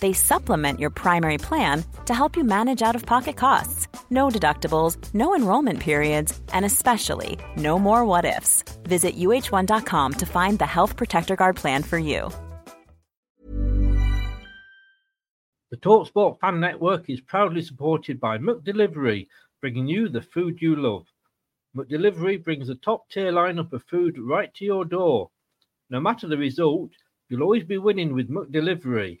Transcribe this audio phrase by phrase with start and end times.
[0.00, 3.88] they supplement your primary plan to help you manage out of pocket costs.
[4.10, 8.62] No deductibles, no enrollment periods, and especially no more what ifs.
[8.84, 12.30] Visit uh1.com to find the Health Protector Guard plan for you.
[15.70, 19.26] The Talksport Fan Network is proudly supported by McDelivery,
[19.60, 21.04] bringing you the food you love.
[21.76, 25.30] McDelivery brings a top tier lineup of food right to your door.
[25.90, 26.92] No matter the result,
[27.28, 29.20] you'll always be winning with McDelivery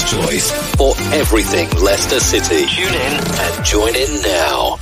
[0.00, 2.66] Your first choice for everything Leicester City.
[2.66, 4.78] Tune in and join in now.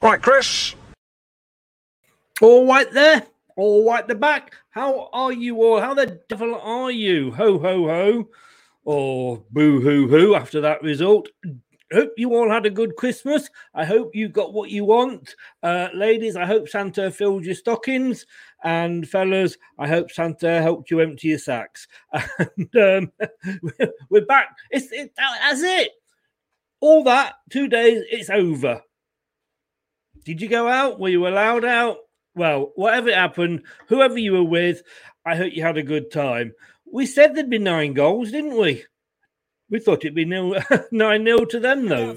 [0.00, 0.74] Right, Chris.
[2.40, 3.24] All right there.
[3.56, 4.54] All right the back.
[4.70, 5.80] How are you all?
[5.80, 7.30] How the devil are you?
[7.32, 8.28] Ho, ho, ho.
[8.84, 11.28] Or boo hoo hoo after that result
[11.92, 13.48] hope you all had a good Christmas.
[13.74, 15.34] I hope you got what you want.
[15.62, 18.26] Uh, ladies, I hope Santa filled your stockings.
[18.64, 21.88] And fellas, I hope Santa helped you empty your sacks.
[22.38, 23.12] And um,
[24.10, 24.56] we're back.
[24.70, 25.90] It's it, that's it.
[26.80, 28.04] All that two days.
[28.10, 28.82] It's over.
[30.24, 31.00] Did you go out?
[31.00, 31.98] Were you allowed out?
[32.34, 34.82] Well, whatever happened, whoever you were with,
[35.26, 36.52] I hope you had a good time.
[36.90, 38.84] We said there'd be nine goals, didn't we?
[39.70, 40.56] We thought it'd be nil,
[40.92, 42.16] 9 0 to them, though.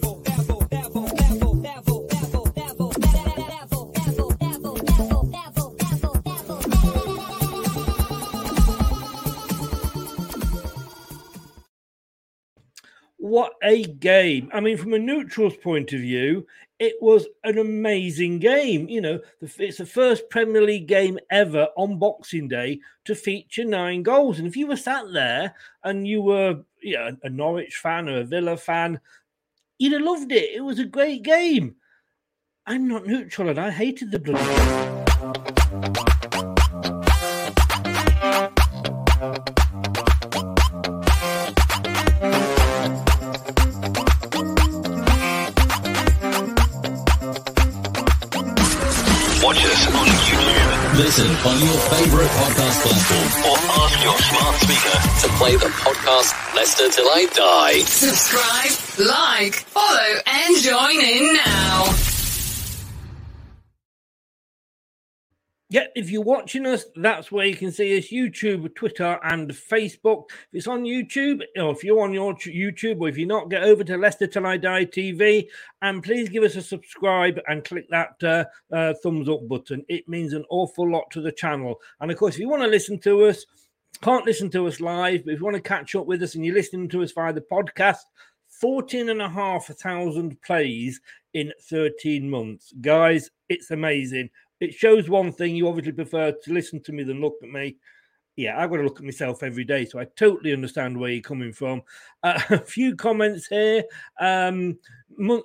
[13.36, 14.50] What a game.
[14.54, 16.48] I mean, from a neutral's point of view,
[16.80, 18.88] it was an amazing game.
[18.88, 24.04] You know, it's the first Premier League game ever on Boxing Day to feature nine
[24.04, 24.40] goals.
[24.40, 25.54] And if you were sat there
[25.84, 29.02] and you were you know, a Norwich fan or a Villa fan,
[29.80, 30.56] you'd have loved it.
[30.56, 31.76] It was a great game.
[32.66, 34.95] I'm not neutral and I hated the bloody.
[51.26, 56.56] Listen on your favorite podcast platform or ask your smart speaker to play the podcast
[56.56, 57.80] Leicester Till I Die.
[57.80, 62.15] Subscribe, like, follow, and join in now.
[65.96, 70.26] If you're watching us, that's where you can see us YouTube, Twitter, and Facebook.
[70.30, 73.64] If it's on YouTube, or if you're on your YouTube, or if you're not, get
[73.64, 75.48] over to Leicester Till I Die TV
[75.82, 79.84] and please give us a subscribe and click that uh, uh, thumbs up button.
[79.88, 81.80] It means an awful lot to the channel.
[82.00, 83.46] And of course, if you want to listen to us,
[84.02, 86.46] can't listen to us live, but if you want to catch up with us and
[86.46, 88.00] you're listening to us via the podcast,
[88.62, 91.02] 14 and a half thousand plays
[91.34, 92.74] in 13 months.
[92.82, 94.30] Guys, it's amazing.
[94.60, 97.78] It shows one thing you obviously prefer to listen to me than look at me.
[98.36, 101.22] Yeah, I've got to look at myself every day, so I totally understand where you're
[101.22, 101.82] coming from.
[102.22, 103.84] Uh, a few comments here.
[104.20, 104.78] Um,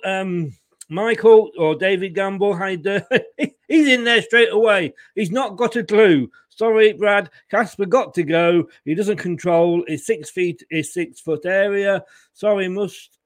[0.03, 0.53] um,
[0.89, 2.67] Michael or David Gamble, how?
[3.67, 4.93] He's in there straight away.
[5.15, 6.29] He's not got a clue.
[6.49, 7.29] Sorry, Brad.
[7.49, 8.67] Kasper got to go.
[8.83, 12.03] He doesn't control his six feet, his six foot area.
[12.33, 13.17] Sorry, must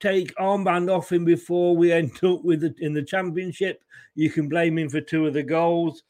[0.00, 3.82] take armband off him before we end up with it in the championship.
[4.14, 6.02] You can blame him for two of the goals.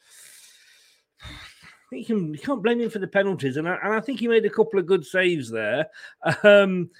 [1.92, 4.26] You, can, you can't blame him for the penalties, and I, and I think he
[4.26, 5.86] made a couple of good saves there.
[6.42, 6.90] Um,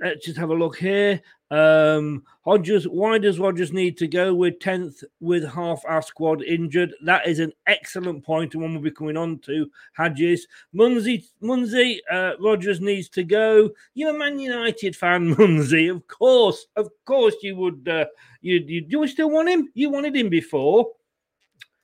[0.00, 1.20] let's just have a look here.
[1.50, 6.94] Um, Hodges, why does Rodgers need to go with 10th with half our squad injured?
[7.04, 9.68] That is an excellent point and one we'll be coming on to.
[9.96, 13.70] Hodges, Munsey, Munsey, uh, Rodgers needs to go.
[13.94, 15.88] You're a Man United fan, Munsey.
[15.88, 17.86] Of course, of course you would.
[17.88, 18.06] Uh,
[18.40, 19.68] you, you, you still want him?
[19.74, 20.86] You wanted him before.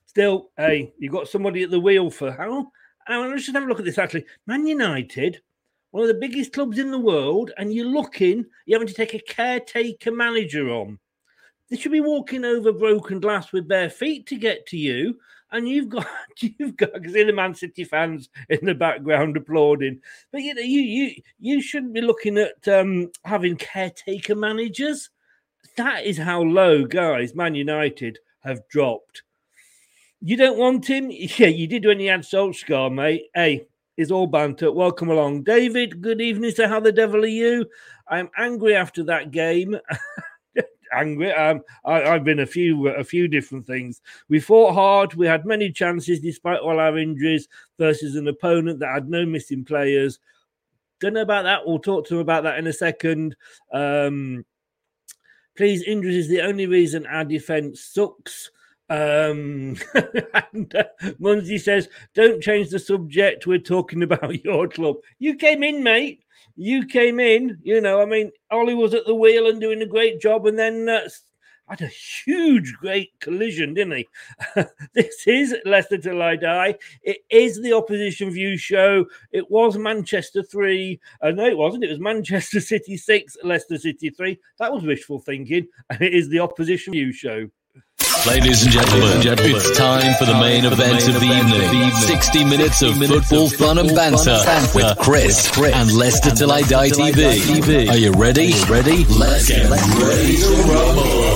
[0.05, 2.71] Still, hey, you got somebody at the wheel for how?
[3.09, 4.25] Let's just have a look at this actually.
[4.45, 5.41] Man United
[5.97, 9.15] one of the biggest clubs in the world, and you're looking, you're having to take
[9.15, 10.99] a caretaker manager on.
[11.71, 15.17] They should be walking over broken glass with bare feet to get to you.
[15.51, 16.05] And you've got
[16.39, 19.99] you've got because the Man City fans in the background applauding.
[20.31, 25.09] But you know, you you you shouldn't be looking at um, having caretaker managers.
[25.77, 29.23] That is how low guys Man United have dropped.
[30.21, 31.09] You don't want him?
[31.11, 33.29] Yeah, you did when you had Solskjaer, mate.
[33.33, 33.65] Hey,
[33.97, 34.71] is all banter.
[34.71, 36.01] Welcome along, David.
[36.01, 36.51] Good evening.
[36.51, 37.65] So, how the devil are you?
[38.07, 39.75] I'm angry after that game.
[40.93, 41.33] angry.
[41.33, 44.01] Um, I, have been a few a few different things.
[44.29, 45.15] We fought hard.
[45.15, 47.47] We had many chances despite all our injuries
[47.77, 50.19] versus an opponent that had no missing players.
[50.99, 51.61] Don't know about that.
[51.65, 53.35] We'll talk to him about that in a second.
[53.71, 54.45] Um,
[55.55, 58.51] please, injuries is the only reason our defense sucks.
[58.89, 59.77] Um,
[60.53, 60.83] and uh,
[61.19, 63.47] Munsey says, "Don't change the subject.
[63.47, 64.97] We're talking about your club.
[65.19, 66.23] You came in, mate.
[66.55, 67.57] You came in.
[67.63, 70.57] You know, I mean, Ollie was at the wheel and doing a great job, and
[70.57, 71.07] then uh,
[71.67, 74.07] had a huge, great collision, didn't he?
[74.93, 76.75] this is Leicester Till I Die.
[77.03, 79.05] It is the opposition view show.
[79.31, 80.99] It was Manchester 3.
[81.21, 81.83] Uh, no, it wasn't.
[81.83, 84.39] It was Manchester City 6, Leicester City 3.
[84.59, 85.67] That was wishful thinking.
[85.89, 87.49] And it is the opposition view show.
[88.25, 91.91] Ladies and gentlemen, it's time for the main event of the evening.
[91.91, 94.39] 60 minutes of football fun and banter
[94.73, 97.89] with Chris and Leicester Till I Die TV.
[97.89, 98.53] Are you ready?
[98.69, 99.05] Ready?
[99.05, 101.26] Let's get ready to rumble.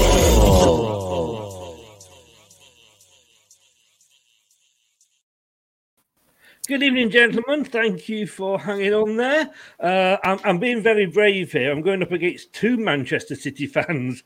[6.72, 7.66] Good evening, gentlemen.
[7.66, 9.50] Thank you for hanging on there.
[9.78, 11.70] Uh, I'm, I'm, being very brave here.
[11.70, 14.24] I'm going up against two Manchester City fans.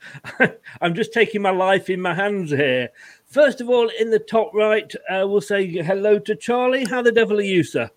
[0.79, 2.89] I'm just taking my life in my hands here.
[3.25, 6.85] First of all, in the top right, uh, we'll say hello to Charlie.
[6.85, 7.89] How the devil are you, sir?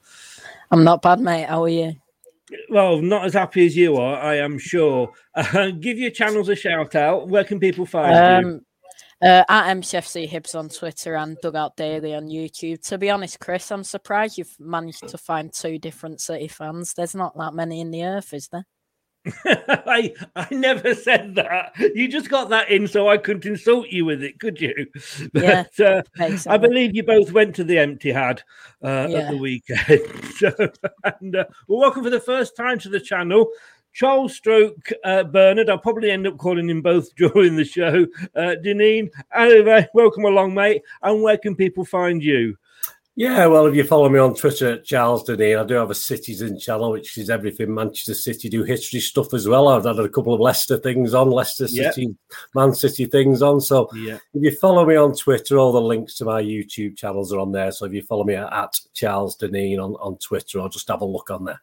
[0.71, 1.45] I'm not bad, mate.
[1.45, 1.97] How are you?
[2.71, 5.13] Well, not as happy as you are, I am sure.
[5.35, 7.29] Uh, give your channels a shout out.
[7.29, 8.65] Where can people find um, you?
[9.21, 12.81] Uh, at MCFC Hibs on Twitter and Dugout Daily on YouTube.
[12.87, 16.95] To be honest, Chris, I'm surprised you've managed to find two different City fans.
[16.95, 18.65] There's not that many in the earth, is there?
[19.45, 21.73] I I never said that.
[21.95, 24.75] You just got that in so I couldn't insult you with it, could you?
[25.33, 26.03] But, yeah, uh,
[26.47, 28.41] I believe you both went to the Etihad
[28.83, 29.19] uh, yeah.
[29.19, 30.25] at the weekend.
[30.37, 30.53] so,
[31.21, 33.49] and uh, well, welcome for the first time to the channel.
[33.99, 35.69] Charles Stroke uh, Bernard.
[35.69, 38.07] I'll probably end up calling him both during the show.
[38.37, 40.83] Uh, Deneen, anyway, welcome along, mate.
[41.03, 42.57] And where can people find you?
[43.17, 46.61] Yeah, well, if you follow me on Twitter, Charles Deneen, I do have a Citizen
[46.61, 49.67] channel, which is everything Manchester City, do history stuff as well.
[49.67, 52.39] I've had a couple of Leicester things on, Leicester City, yep.
[52.55, 53.61] Man City things on.
[53.61, 57.41] So if you follow me on Twitter, all the links to my YouTube channels are
[57.41, 57.73] on there.
[57.73, 61.05] So if you follow me at Charles Deneen on, on Twitter, or just have a
[61.05, 61.61] look on there.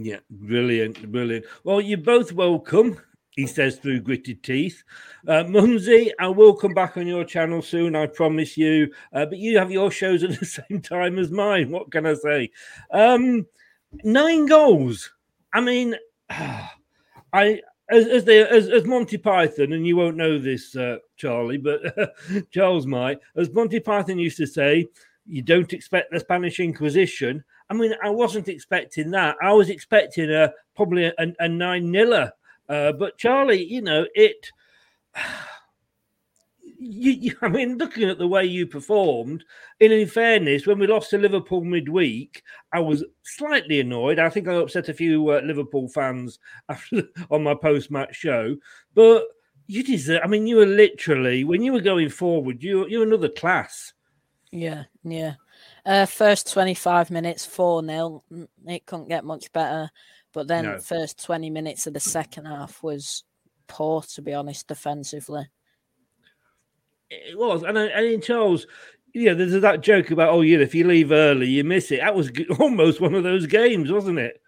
[0.00, 1.44] Yeah, brilliant, brilliant.
[1.64, 3.00] Well, you're both welcome,
[3.32, 4.84] he says through gritted teeth.
[5.26, 8.92] Uh, Mumsy, I will come back on your channel soon, I promise you.
[9.12, 11.72] Uh, but you have your shows at the same time as mine.
[11.72, 12.50] What can I say?
[12.92, 13.46] Um,
[14.04, 15.10] nine goals.
[15.52, 15.96] I mean,
[16.30, 21.58] I as as, they, as as Monty Python, and you won't know this, uh, Charlie,
[21.58, 21.80] but
[22.52, 23.18] Charles might.
[23.34, 24.86] As Monty Python used to say,
[25.26, 27.42] you don't expect the Spanish Inquisition.
[27.70, 29.36] I mean, I wasn't expecting that.
[29.42, 32.32] I was expecting a probably a, a nine niller.
[32.68, 34.50] Uh, but Charlie, you know, it
[36.78, 39.44] you, you, I mean, looking at the way you performed,
[39.80, 44.18] in, fairness, when we lost to Liverpool midweek, I was slightly annoyed.
[44.18, 48.56] I think I upset a few uh, Liverpool fans after, on my post-match show,
[48.94, 49.24] but
[49.66, 50.22] you deserve.
[50.24, 53.92] I mean, you were literally when you were going forward, you you're another class.
[54.50, 55.34] Yeah, yeah.
[55.88, 58.22] Uh, first twenty five minutes, four 0
[58.66, 59.90] It couldn't get much better.
[60.34, 60.78] But then no.
[60.78, 63.24] first twenty minutes of the second half was
[63.68, 65.48] poor, to be honest, defensively.
[67.08, 68.66] It was, and, and in Charles,
[69.14, 72.00] yeah, there's that joke about oh yeah, if you leave early, you miss it.
[72.00, 72.30] That was
[72.60, 74.42] almost one of those games, wasn't it?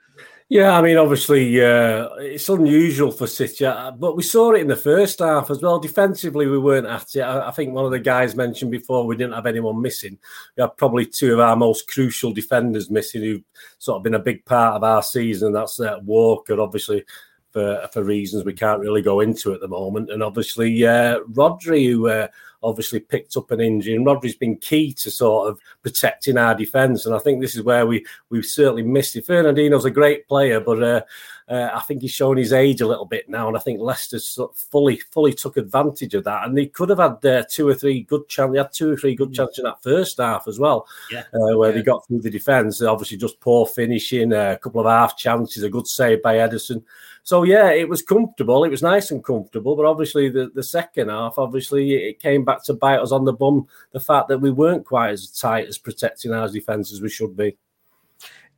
[0.50, 4.66] Yeah, I mean, obviously, uh, it's unusual for City, uh, but we saw it in
[4.66, 5.78] the first half as well.
[5.78, 7.22] Defensively, we weren't at it.
[7.22, 10.18] I, think one of the guys mentioned before we didn't have anyone missing.
[10.56, 13.44] We had probably two of our most crucial defenders missing, who've
[13.78, 15.52] sort of been a big part of our season.
[15.52, 17.04] That's uh, Walker, obviously,
[17.52, 21.92] for for reasons we can't really go into at the moment, and obviously uh, Rodri,
[21.92, 22.26] who uh,
[22.62, 27.06] obviously picked up an injury, and Rodri's been key to sort of protecting our defence,
[27.06, 29.26] and I think this is where we we've certainly missed it.
[29.26, 31.00] Fernandinho's a great player, but uh,
[31.48, 34.18] uh, I think he's shown his age a little bit now, and I think Leicester
[34.18, 37.66] sort of fully fully took advantage of that, and they could have had uh, two
[37.68, 38.52] or three good chances.
[38.52, 39.34] They had two or three good mm.
[39.34, 41.24] chances in that first half as well, yeah.
[41.32, 41.76] Uh, where yeah.
[41.76, 42.80] they got through the defence.
[42.82, 46.82] Obviously, just poor finishing, uh, a couple of half chances, a good save by Ederson.
[47.30, 48.64] So yeah, it was comfortable.
[48.64, 52.64] It was nice and comfortable, but obviously the, the second half, obviously it came back
[52.64, 53.68] to bite us on the bum.
[53.92, 57.36] The fact that we weren't quite as tight as protecting our defence as we should
[57.36, 57.56] be.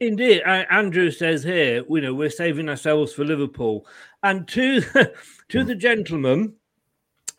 [0.01, 3.87] Indeed, Andrew says here, you know, we're saving ourselves for Liverpool,
[4.23, 4.81] and to
[5.51, 6.55] to the gentleman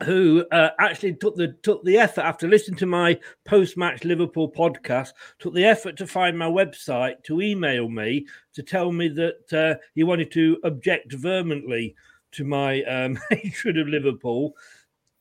[0.02, 4.50] who uh, actually took the took the effort after listening to my post match Liverpool
[4.50, 9.52] podcast, took the effort to find my website to email me to tell me that
[9.52, 11.94] uh, he wanted to object vehemently
[12.32, 14.54] to my um, hatred of Liverpool.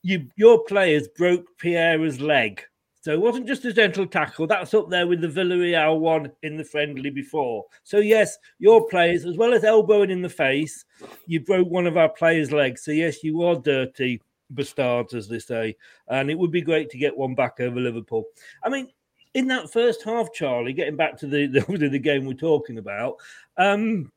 [0.01, 2.61] You, your players broke Pierre's leg.
[3.01, 4.47] So it wasn't just a gentle tackle.
[4.47, 7.65] That's up there with the Villarreal one in the friendly before.
[7.83, 10.85] So yes, your players, as well as elbowing in the face,
[11.27, 12.85] you broke one of our players' legs.
[12.85, 14.21] So yes, you are dirty
[14.55, 15.75] bastards, as they say.
[16.07, 18.25] And it would be great to get one back over Liverpool.
[18.63, 18.89] I mean,
[19.33, 23.17] in that first half, Charlie, getting back to the the, the game we're talking about,
[23.57, 24.11] um,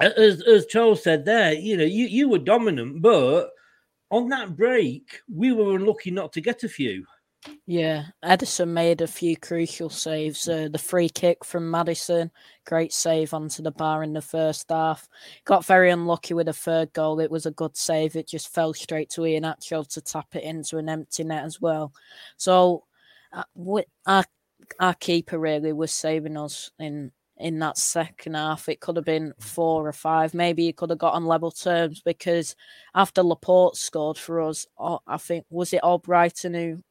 [0.00, 3.50] as, as Charles said there, you know, you, you were dominant, but
[4.10, 7.04] on that break, we were unlucky not to get a few.
[7.66, 10.48] Yeah, Ederson made a few crucial saves.
[10.48, 12.30] Uh, the free kick from Maddison,
[12.64, 15.08] great save onto the bar in the first half.
[15.44, 17.20] Got very unlucky with the third goal.
[17.20, 18.16] It was a good save.
[18.16, 21.92] It just fell straight to Iheanacho to tap it into an empty net as well.
[22.36, 22.84] So,
[23.32, 23.44] uh,
[24.06, 24.24] our
[24.80, 28.68] our keeper really was saving us in in that second half.
[28.68, 30.34] It could have been four or five.
[30.34, 32.56] Maybe he could have got on level terms because
[32.94, 36.82] after Laporte scored for us, I think was it Albrighton who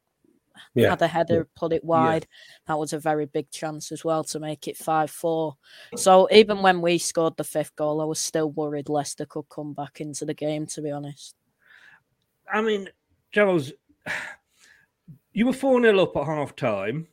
[0.74, 0.90] yeah.
[0.90, 1.58] had a header, yeah.
[1.60, 2.26] put it wide.
[2.28, 2.64] Yeah.
[2.68, 5.56] That was a very big chance as well to make it 5 4.
[5.96, 9.72] So even when we scored the fifth goal, I was still worried Leicester could come
[9.72, 11.34] back into the game, to be honest.
[12.52, 12.88] I mean,
[13.32, 13.72] Charles,
[15.32, 17.08] you were 4 0 up at half time.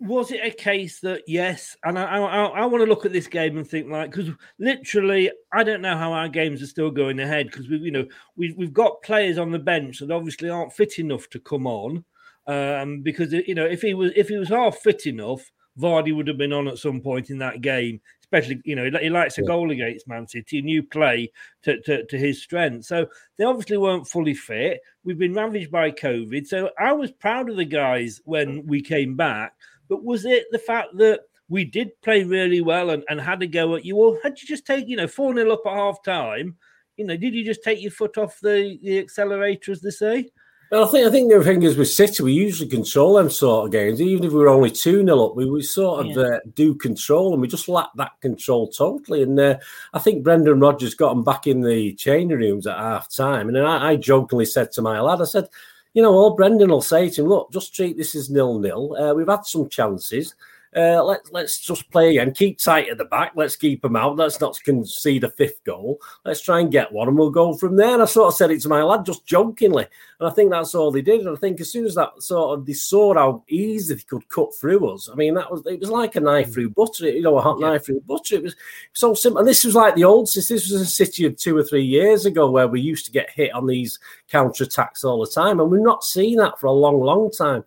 [0.00, 3.26] Was it a case that yes, and I, I, I want to look at this
[3.26, 4.30] game and think like because
[4.60, 8.06] literally I don't know how our games are still going ahead because we you know
[8.36, 12.04] we we've got players on the bench that obviously aren't fit enough to come on,
[12.48, 15.42] um, because you know if he was if he was half fit enough,
[15.78, 18.00] Vardy would have been on at some point in that game.
[18.20, 22.04] Especially, you know, he likes a goal against Man City, and you play to, to,
[22.04, 22.84] to his strength.
[22.84, 23.06] So
[23.38, 24.80] they obviously weren't fully fit.
[25.02, 26.46] We've been ravaged by COVID.
[26.46, 29.54] So I was proud of the guys when we came back.
[29.88, 33.46] But was it the fact that we did play really well and, and had to
[33.46, 33.96] go at you?
[33.96, 36.56] Or had you just take, you know, 4 0 up at half time?
[36.98, 40.28] You know, did you just take your foot off the, the accelerator, as they say?
[40.70, 43.66] Well, I think I think the thing is with City, we usually control them sort
[43.66, 44.02] of games.
[44.02, 46.22] Even if we were only two 0 up, we, we sort of yeah.
[46.22, 49.22] uh, do control, and we just lack that control totally.
[49.22, 49.58] And uh,
[49.94, 53.56] I think Brendan Rodgers got them back in the change rooms at half time, and
[53.56, 55.48] then I, I jokingly said to my lad, I said,
[55.94, 58.94] "You know, all Brendan will say to him, look, just treat this as nil nil.
[58.94, 60.34] Uh, we've had some chances."
[60.76, 62.32] Uh, let, let's just play again.
[62.32, 63.32] Keep tight at the back.
[63.34, 64.16] Let's keep them out.
[64.16, 65.98] Let's not concede a fifth goal.
[66.24, 67.94] Let's try and get one, and we'll go from there.
[67.94, 69.86] And I sort of said it to my lad just jokingly,
[70.20, 71.20] and I think that's all they did.
[71.20, 74.28] And I think as soon as that sort of they saw how easy they could
[74.28, 77.08] cut through us, I mean, that was it was like a knife through butter.
[77.08, 77.68] You know, a hot yeah.
[77.68, 78.36] knife through butter.
[78.36, 78.56] It was
[78.92, 79.38] so simple.
[79.38, 80.28] And this was like the old.
[80.34, 83.30] This was a city of two or three years ago where we used to get
[83.30, 83.98] hit on these
[84.28, 87.64] counter attacks all the time, and we've not seen that for a long, long time.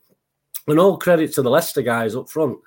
[0.67, 2.59] And all credit to the Leicester guys up front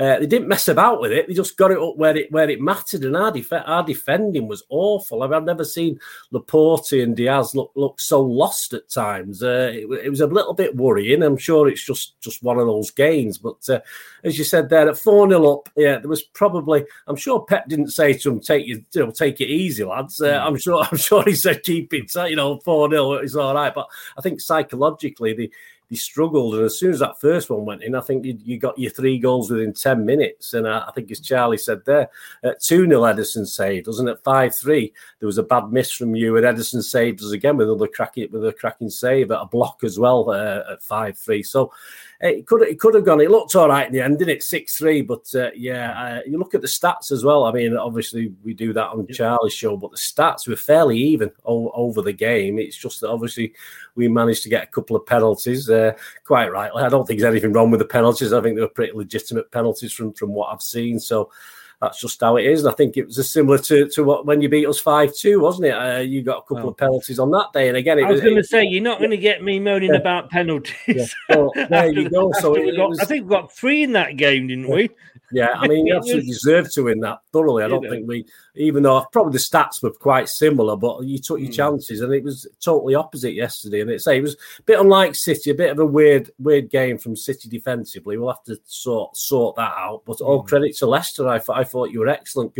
[0.00, 1.28] uh, they didn't mess about with it.
[1.28, 3.04] They just got it up where it where it mattered.
[3.04, 5.22] And our, def- our defending was awful.
[5.22, 9.42] I mean, I've never seen Laporte and Dias look look so lost at times.
[9.42, 11.22] Uh, it, it, was a little bit worrying.
[11.22, 13.36] I'm sure it's just just one of those games.
[13.36, 13.80] But uh,
[14.24, 16.86] as you said there, at four 0 up, yeah, there was probably.
[17.06, 20.20] I'm sure Pep didn't say to him, "Take you, you know, take it easy, lads."
[20.20, 20.46] Uh, hmm.
[20.46, 20.82] I'm sure.
[20.90, 24.22] I'm sure he said, "Keep it, you know, four 0 It's all right." But I
[24.22, 25.52] think psychologically, the
[25.90, 26.54] they struggled.
[26.54, 28.90] And as soon as that first one went in, I think you, you got your
[28.90, 30.54] three goals within 10 minutes.
[30.54, 32.08] And I, I think, as Charlie said there,
[32.44, 34.22] at 2 0, Ederson saved wasn't it?
[34.22, 36.36] 5 3, there was a bad miss from you.
[36.36, 39.82] And Ederson saved us again with another cracking, with a cracking save at a block
[39.82, 41.42] as well uh, at 5 3.
[41.42, 41.72] So,
[42.20, 43.20] it could it could have gone.
[43.20, 44.42] It looked all right in the end, didn't it?
[44.42, 47.44] Six three, but uh, yeah, uh, you look at the stats as well.
[47.44, 51.30] I mean, obviously we do that on Charlie's show, but the stats were fairly even
[51.46, 52.58] o- over the game.
[52.58, 53.54] It's just that obviously
[53.94, 55.70] we managed to get a couple of penalties.
[55.70, 55.92] Uh,
[56.24, 58.34] quite rightly, I don't think there's anything wrong with the penalties.
[58.34, 61.00] I think they were pretty legitimate penalties from from what I've seen.
[61.00, 61.30] So
[61.80, 62.64] that's just how it is.
[62.64, 65.40] And I think it was similar to, to what when you beat us five two,
[65.40, 65.70] wasn't it?
[65.70, 66.68] Uh, you got a couple oh.
[66.70, 68.98] of penalties on that day, and again, I was, was going to say you're not
[68.98, 70.00] going to get me moaning yeah.
[70.00, 70.74] about penalties.
[70.86, 71.06] Yeah.
[71.36, 72.32] Well, there you go.
[72.40, 74.88] So it, got, was, I think we got three in that game, didn't we?
[75.32, 77.62] Yeah, I mean, you absolutely deserved to win that thoroughly.
[77.62, 81.40] I don't think we, even though probably the stats were quite similar, but you took
[81.40, 81.54] your mm.
[81.54, 83.80] chances, and it was totally opposite yesterday.
[83.80, 86.98] And it's it was a bit unlike City, a bit of a weird, weird game
[86.98, 88.16] from City defensively.
[88.16, 90.02] We'll have to sort sort that out.
[90.04, 90.48] But all mm.
[90.48, 91.28] credit to Leicester.
[91.28, 92.56] I, I thought you were excellent,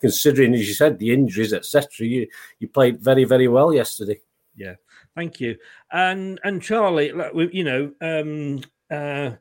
[0.00, 2.06] considering, as you said, the injuries, etc.
[2.06, 2.28] You
[2.60, 4.20] you played very, very well yesterday.
[4.56, 4.74] Yeah,
[5.14, 5.56] thank you.
[5.90, 7.12] And and Charlie,
[7.52, 7.92] you know.
[8.00, 8.60] um
[8.90, 9.36] uh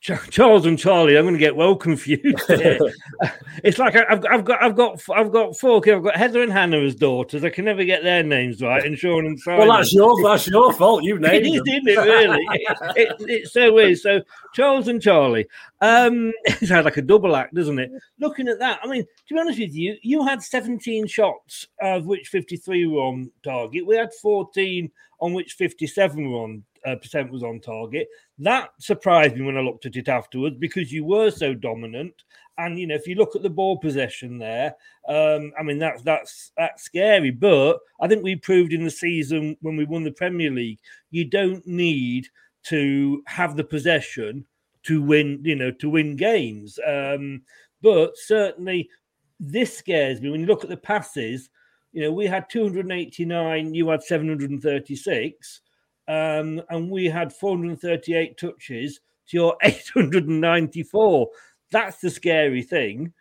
[0.00, 2.22] Charles and Charlie, I'm going to get well confused.
[2.48, 5.80] it's like I've, I've got, I've got, I've got four.
[5.80, 5.96] kids.
[5.96, 7.42] I've got Heather and Hannah as daughters.
[7.42, 8.84] I can never get their names right.
[8.84, 9.66] And Sean and Simon.
[9.66, 11.02] Well, that's your, that's your fault.
[11.02, 11.98] You named it, is, isn't it?
[11.98, 13.98] Really, it, it, it's so weird.
[13.98, 14.22] So
[14.54, 15.48] Charles and Charlie.
[15.80, 17.90] Um, it sounds like a double act, doesn't it?
[18.20, 22.06] Looking at that, I mean, to be honest with you, you had 17 shots, of
[22.06, 23.84] which 53 were on target.
[23.84, 24.90] We had 14
[25.20, 28.08] on which 57 were on uh, percent was on target.
[28.38, 32.14] That surprised me when I looked at it afterwards because you were so dominant.
[32.58, 34.74] And you know, if you look at the ball possession there,
[35.08, 37.30] um, I mean that's that's that's scary.
[37.30, 40.80] But I think we proved in the season when we won the Premier League,
[41.10, 42.26] you don't need
[42.64, 44.44] to have the possession
[44.84, 45.40] to win.
[45.44, 46.78] You know, to win games.
[46.86, 47.42] Um,
[47.80, 48.90] but certainly,
[49.38, 51.50] this scares me when you look at the passes.
[51.92, 55.60] You know, we had 289, you had 736
[56.08, 61.28] um, and we had 438 touches to your 894.
[61.70, 63.12] That's the scary thing.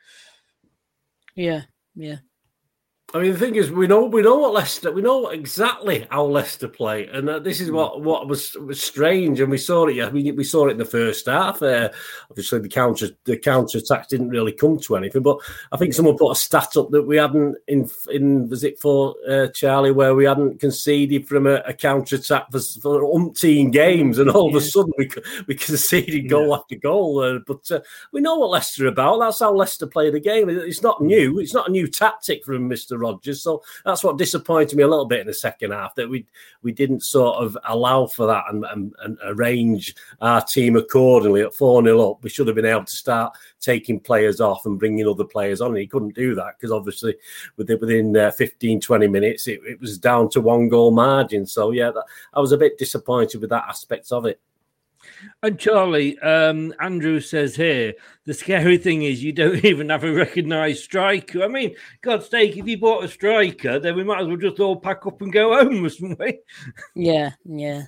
[1.35, 1.63] Yeah,
[1.95, 2.17] yeah.
[3.13, 6.25] I mean, the thing is, we know we know what Leicester, we know exactly how
[6.25, 9.95] Leicester play, and uh, this is what what was was strange, and we saw it.
[9.95, 11.61] Yeah, we we saw it in the first half.
[11.61, 11.87] Uh,
[12.29, 15.37] obviously, the counter the counter attack didn't really come to anything, but
[15.71, 19.15] I think someone put a stat up that we hadn't in in was it for
[19.25, 24.19] uh, Charlie where we hadn't conceded from a, a counter attack for, for umpteen games,
[24.19, 25.09] and all of a sudden we
[25.47, 26.55] we conceded goal yeah.
[26.55, 27.23] after goal.
[27.23, 27.79] Uh, but uh,
[28.11, 29.19] we know what Leicester are about.
[29.19, 30.49] That's how Leicester play the game.
[30.49, 31.39] It's not new.
[31.39, 32.96] It's not a new tactic from Mister.
[32.97, 33.41] Rodgers.
[33.41, 36.25] So that's what disappointed me a little bit in the second half that we
[36.63, 41.53] we didn't sort of allow for that and, and, and arrange our team accordingly at
[41.53, 42.23] 4 0 up.
[42.23, 45.71] We should have been able to start taking players off and bringing other players on.
[45.71, 47.15] And he couldn't do that because obviously
[47.57, 51.45] within, within uh, 15, 20 minutes, it, it was down to one goal margin.
[51.45, 54.39] So, yeah, that, I was a bit disappointed with that aspect of it.
[55.43, 57.93] And Charlie, um, Andrew says here,
[58.25, 61.43] the scary thing is you don't even have a recognised striker.
[61.43, 64.59] I mean, God's sake, if you bought a striker, then we might as well just
[64.59, 66.39] all pack up and go home, mustn't we?
[66.95, 67.83] Yeah, yeah.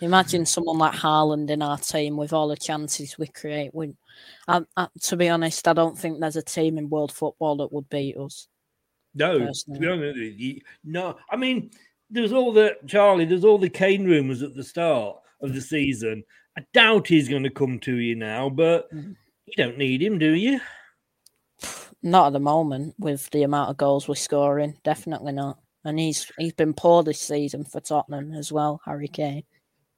[0.00, 3.74] Imagine someone like Haaland in our team with all the chances we create.
[3.74, 3.92] We,
[4.48, 7.72] I, I, to be honest, I don't think there's a team in world football that
[7.72, 8.48] would beat us.
[9.14, 9.78] No, personally.
[9.78, 11.16] to be honest, no.
[11.30, 11.70] I mean,
[12.10, 13.24] there's all the Charlie.
[13.24, 16.24] There's all the Kane rumours at the start of the season,
[16.60, 19.16] I doubt he's going to come to you now, but mm.
[19.46, 20.60] you don't need him, do you?
[22.02, 24.76] Not at the moment, with the amount of goals we're scoring.
[24.84, 25.58] Definitely not.
[25.84, 29.44] And he's he's been poor this season for Tottenham as well, Harry Kane.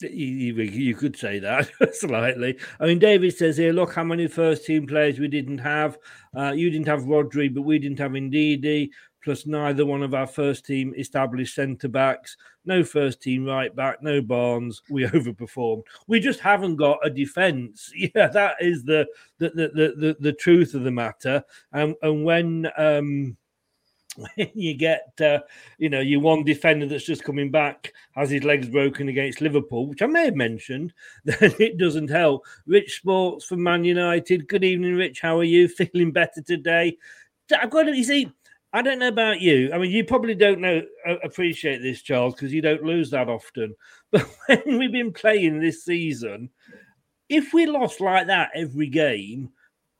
[0.00, 2.58] You, you, could say that slightly.
[2.80, 5.96] I mean, David says here, look how many first team players we didn't have.
[6.36, 8.90] Uh, you didn't have Rodri, but we didn't have Ndidi
[9.22, 14.02] plus neither one of our first team established centre backs, no first team right back,
[14.02, 14.82] no Barnes.
[14.90, 15.82] We overperformed.
[16.06, 17.92] We just haven't got a defence.
[18.14, 19.06] Yeah, that is the
[19.38, 21.44] the the the, the, truth of the matter.
[21.72, 23.36] And and when um
[24.16, 25.40] when you get, uh,
[25.78, 29.86] you know, your one defender that's just coming back has his legs broken against Liverpool,
[29.86, 30.92] which I may have mentioned,
[31.24, 32.44] then it doesn't help.
[32.66, 34.48] Rich Sports from Man United.
[34.48, 35.20] Good evening, Rich.
[35.20, 35.68] How are you?
[35.68, 36.96] Feeling better today?
[37.56, 38.32] I've got to, you see,
[38.72, 39.70] I don't know about you.
[39.72, 43.28] I mean, you probably don't know uh, appreciate this, Charles, because you don't lose that
[43.28, 43.74] often.
[44.10, 46.50] But when we've been playing this season,
[47.30, 49.50] if we lost like that every game,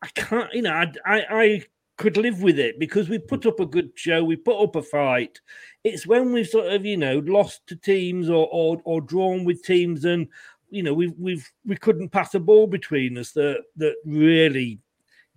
[0.03, 1.63] I can't, you know, I, I, I
[1.97, 4.83] could live with it because we put up a good show, we put up a
[4.83, 5.41] fight.
[5.83, 9.63] It's when we've sort of, you know, lost to teams or or, or drawn with
[9.65, 10.29] teams and
[10.69, 14.79] you know, we've we've we couldn't pass a ball between us that that really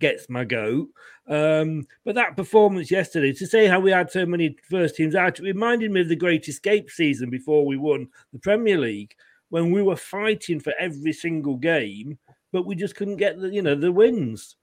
[0.00, 0.88] gets my goat.
[1.28, 5.38] Um, but that performance yesterday, to say how we had so many first teams out,
[5.38, 9.14] it reminded me of the Great Escape season before we won the Premier League,
[9.48, 12.18] when we were fighting for every single game,
[12.52, 14.56] but we just couldn't get the you know the wins.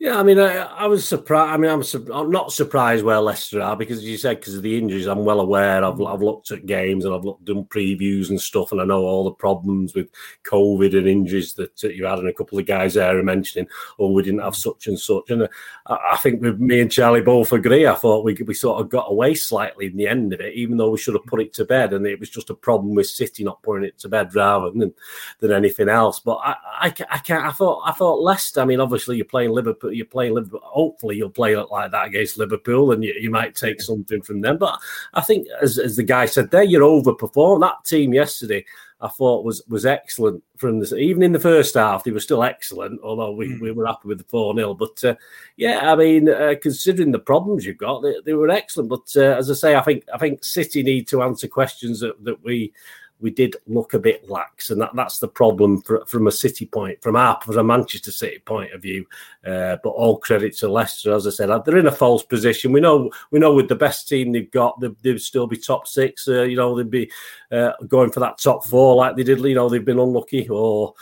[0.00, 1.52] Yeah, I mean, I, I was surprised.
[1.52, 4.54] I mean, I'm, su- I'm not surprised where Leicester are because, as you said, because
[4.54, 5.84] of the injuries, I'm well aware.
[5.84, 9.02] I've, I've looked at games and I've looked done previews and stuff, and I know
[9.02, 10.08] all the problems with
[10.44, 13.66] COVID and injuries that you had, and a couple of guys there are mentioning,
[13.98, 15.30] oh, we didn't have such and such.
[15.30, 15.48] And uh,
[15.86, 17.84] I, I think me and Charlie both agree.
[17.88, 20.76] I thought we we sort of got away slightly in the end of it, even
[20.76, 23.08] though we should have put it to bed, and it was just a problem with
[23.08, 24.94] City not putting it to bed rather than
[25.40, 26.20] than anything else.
[26.20, 27.44] But I, I, I can't.
[27.44, 28.60] I thought I thought Leicester.
[28.60, 30.60] I mean, obviously you're playing Liverpool you're playing Liverpool.
[30.62, 34.58] Hopefully, you'll play like that against Liverpool, and you, you might take something from them.
[34.58, 34.78] But
[35.14, 37.60] I think, as, as the guy said there, you're overperformed.
[37.60, 38.64] That team yesterday,
[39.00, 40.92] I thought was was excellent from this.
[40.92, 43.00] Even in the first half, they were still excellent.
[43.02, 43.60] Although we, mm.
[43.60, 45.14] we were happy with the four 0 But uh,
[45.56, 48.88] yeah, I mean, uh, considering the problems you've got, they, they were excellent.
[48.88, 52.22] But uh, as I say, I think I think City need to answer questions that,
[52.24, 52.72] that we
[53.20, 56.66] we did look a bit lax, and that, that's the problem for, from a City
[56.66, 59.06] point, from our from a Manchester City point of view.
[59.44, 62.72] Uh, but all credit to Leicester, as I said, they're in a false position.
[62.72, 65.86] We know we know with the best team they've got, they, would still be top
[65.86, 66.28] six.
[66.28, 67.10] Uh, you know, they'd be
[67.50, 69.40] uh, going for that top four like they did.
[69.40, 70.94] You know, they've been unlucky or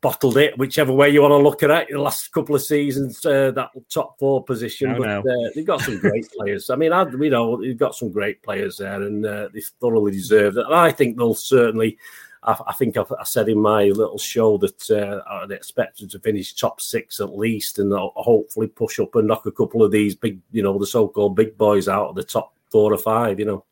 [0.00, 1.88] bottled it, whichever way you want to look at it.
[1.90, 5.22] The last couple of seasons, uh, that top four position, but uh,
[5.54, 6.70] they've got some great players.
[6.70, 10.12] I mean, I, you know, they've got some great players there, and uh, they thoroughly
[10.12, 10.66] deserve it.
[10.66, 11.98] And I think they'll certainly.
[12.42, 16.08] I, I think I've, i said in my little show that uh, I'd expect them
[16.08, 19.90] to finish top six at least, and hopefully push up and knock a couple of
[19.90, 23.38] these big, you know, the so-called big boys out of the top four or five.
[23.38, 23.64] You know.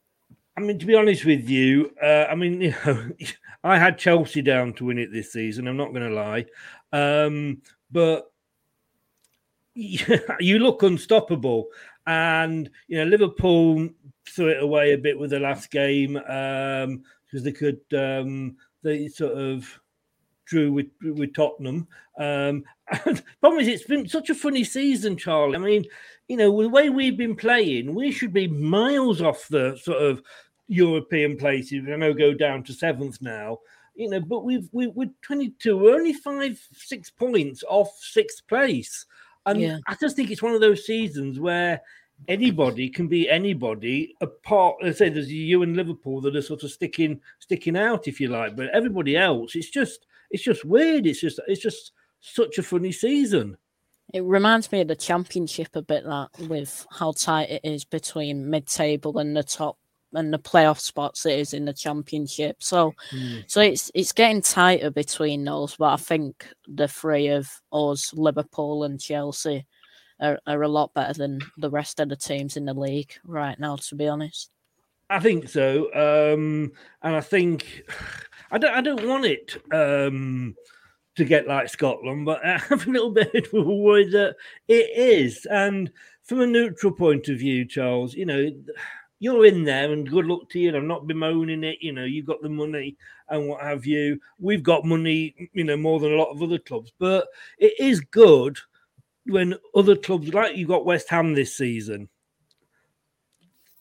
[0.59, 3.11] I mean, to be honest with you, uh, I mean, you know,
[3.63, 5.69] I had Chelsea down to win it this season.
[5.69, 6.47] I'm not going to lie,
[6.93, 8.33] um, but
[9.75, 11.69] you look unstoppable,
[12.09, 13.89] and you know Liverpool
[14.29, 17.05] threw it away a bit with the last game because um,
[17.45, 19.81] they could um, they sort of
[20.45, 21.87] drew with with Tottenham.
[22.19, 22.65] Um,
[23.41, 25.55] problem is, it's been such a funny season, Charlie.
[25.55, 25.85] I mean,
[26.27, 30.23] you know, the way we've been playing, we should be miles off the sort of
[30.69, 31.85] European places.
[31.91, 33.59] I know go down to seventh now.
[33.95, 35.77] You know, but we've we, we're 22.
[35.77, 39.07] We're only five, six points off sixth place,
[39.45, 39.79] and yeah.
[39.89, 41.81] I just think it's one of those seasons where
[42.29, 44.15] anybody can be anybody.
[44.21, 48.21] Apart, let's say there's you and Liverpool that are sort of sticking sticking out, if
[48.21, 51.07] you like, but everybody else, it's just it's just weird.
[51.07, 53.57] It's just it's just such a funny season.
[54.15, 58.49] It reminds me of the championship a bit, that with how tight it is between
[58.49, 59.77] mid-table and the top
[60.15, 62.63] and the playoff spots it is in the championship.
[62.63, 63.45] So mm.
[63.47, 68.85] so it's it's getting tighter between those, but I think the three of us, Liverpool
[68.85, 69.67] and Chelsea,
[70.21, 73.59] are, are a lot better than the rest of the teams in the league right
[73.59, 74.51] now, to be honest.
[75.11, 75.87] I think so.
[75.95, 77.85] Um, and I think
[78.51, 80.55] I don't I don't want it um,
[81.17, 84.37] to get like Scotland, but I have a little bit of a worry that
[84.69, 85.47] it is.
[85.51, 85.91] And
[86.25, 88.51] from a neutral point of view, Charles, you know,
[89.21, 90.69] you're in there and good luck to you.
[90.69, 91.79] And I'm not bemoaning it.
[91.81, 92.97] You know, you've got the money
[93.29, 94.21] and what have you.
[94.39, 96.93] We've got money, you know, more than a lot of other clubs.
[96.99, 97.27] But
[97.59, 98.59] it is good
[99.27, 102.09] when other clubs, like you got West Ham this season.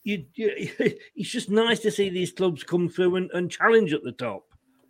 [0.03, 0.71] You, you,
[1.15, 4.43] it's just nice to see these clubs come through and, and challenge at the top.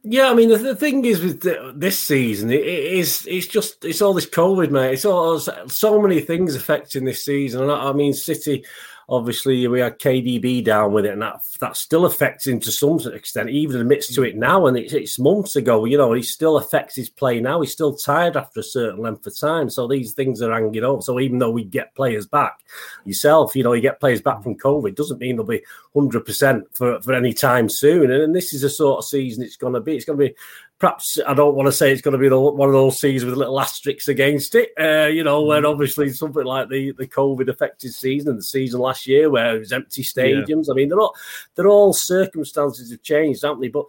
[0.09, 3.47] Yeah, I mean the, the thing is with the, this season, it, it is it's
[3.47, 4.93] just it's all this COVID, mate.
[4.93, 7.69] It's all so many things affecting this season.
[7.69, 8.63] I, I mean, City
[9.09, 12.99] obviously we had KDB down with it, and that that still affects him to some
[13.13, 14.39] extent, even admits to it mm.
[14.39, 14.67] now.
[14.67, 17.61] And it's, it's months ago, you know, he still affects his play now.
[17.61, 19.69] He's still tired after a certain length of time.
[19.69, 21.01] So these things are hanging over.
[21.01, 22.59] So even though we get players back,
[23.05, 26.65] yourself, you know, you get players back from COVID, doesn't mean they'll be hundred percent
[26.75, 28.11] for for any time soon.
[28.11, 29.95] And, and this is the sort of season it's going to be.
[29.95, 30.35] It's going to be
[30.79, 33.25] perhaps I don't want to say it's going to be the, one of those seasons
[33.25, 34.69] with a little asterisks against it.
[34.79, 38.79] Uh, you know, when obviously something like the the COVID affected season and the season
[38.79, 40.65] last year where it was empty stadiums.
[40.67, 40.73] Yeah.
[40.73, 41.15] I mean, they're all
[41.55, 43.69] they're all circumstances have changed, haven't they?
[43.69, 43.85] But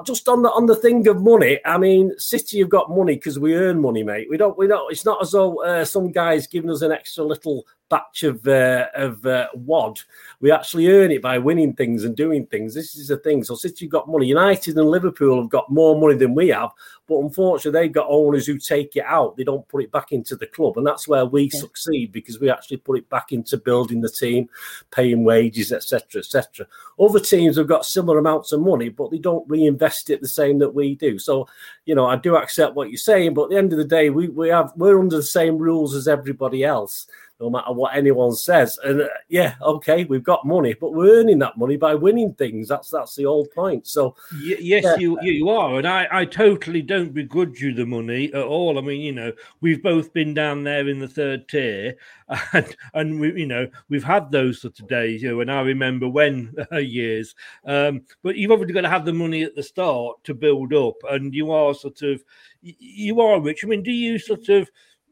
[0.00, 3.38] just on the on the thing of money, I mean, City have got money because
[3.38, 4.28] we earn money, mate.
[4.30, 4.90] We don't we don't.
[4.90, 8.86] It's not as though uh, some guys giving us an extra little batch of uh,
[8.94, 10.00] of uh, wad.
[10.40, 12.74] We actually earn it by winning things and doing things.
[12.74, 13.44] This is the thing.
[13.44, 14.26] So City have got money.
[14.26, 16.70] United and Liverpool have got more money than we have,
[17.08, 19.36] but unfortunately they've got owners who take it out.
[19.36, 21.60] They don't put it back into the club, and that's where we yeah.
[21.60, 24.48] succeed because we actually put it back into building the team,
[24.90, 26.66] paying wages, etc., etc.
[27.00, 30.58] Other teams have got similar amounts of money, but they don't reinvest it the same
[30.58, 31.18] that we do.
[31.18, 31.48] So,
[31.84, 34.10] you know, I do accept what you're saying, but at the end of the day,
[34.10, 37.06] we we have we're under the same rules as everybody else
[37.42, 38.78] no matter what anyone says.
[38.84, 42.68] And uh, yeah, okay, we've got money, but we're earning that money by winning things.
[42.68, 43.88] That's that's the whole point.
[43.88, 44.96] So y- yes, yeah.
[44.96, 48.78] you you are, and I I totally don't begrudge you the money at all.
[48.78, 51.96] I mean, you know, we've both been down there in the third tier,
[52.52, 55.20] and and we you know we've had those sort of days.
[55.22, 57.34] You know, and I remember when uh, years.
[57.66, 60.96] Um, but you've obviously got to have the money at the start to build up,
[61.10, 62.22] and you are sort of
[62.62, 63.64] you are rich.
[63.64, 64.70] I mean, do you sort of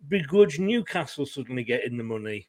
[0.09, 2.49] begrudge Newcastle suddenly getting the money?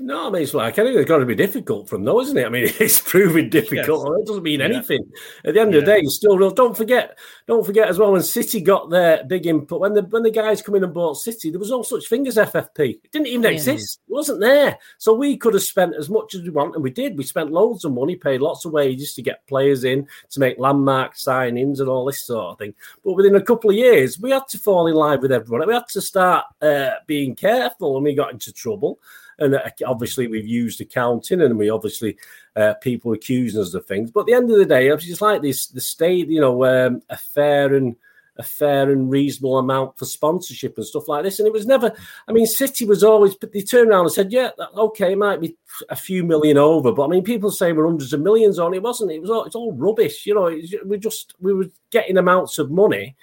[0.00, 2.36] No, I mean, it's like, I think it's got to be difficult from though, isn't
[2.36, 2.44] it?
[2.44, 4.08] I mean, it's proving difficult.
[4.10, 4.20] Yes.
[4.20, 4.66] It doesn't mean yeah.
[4.66, 5.08] anything.
[5.44, 5.78] At the end yeah.
[5.78, 9.22] of the day, you still don't forget, don't forget as well when City got their
[9.24, 11.82] big input, when the when the guys come in and bought City, there was no
[11.82, 12.96] such thing as FFP.
[13.04, 13.50] It didn't even yeah.
[13.50, 14.00] exist.
[14.08, 14.76] It wasn't there.
[14.98, 17.16] So we could have spent as much as we want, and we did.
[17.16, 20.58] We spent loads of money, paid lots of wages to get players in, to make
[20.58, 22.74] landmark signings and all this sort of thing.
[23.04, 25.68] But within a couple of years, we had to fall in line with everyone.
[25.68, 28.98] We had to start uh, being careful, and we got into trouble.
[29.38, 32.16] And uh, obviously, we've used accounting, and we obviously
[32.56, 34.10] uh, people accusing us of things.
[34.10, 36.64] But at the end of the day, it's just like this: the state, you know,
[36.64, 37.96] um, a fair and
[38.38, 41.38] a fair and reasonable amount for sponsorship and stuff like this.
[41.38, 41.92] And it was never,
[42.28, 45.40] I mean, City was always, but they turned around and said, yeah, okay, it might
[45.40, 45.56] be
[45.88, 46.92] a few million over.
[46.92, 48.74] But I mean, people say we're hundreds of millions on.
[48.74, 50.26] It wasn't, it was all, it's all rubbish.
[50.26, 53.16] You know, we just, we were getting amounts of money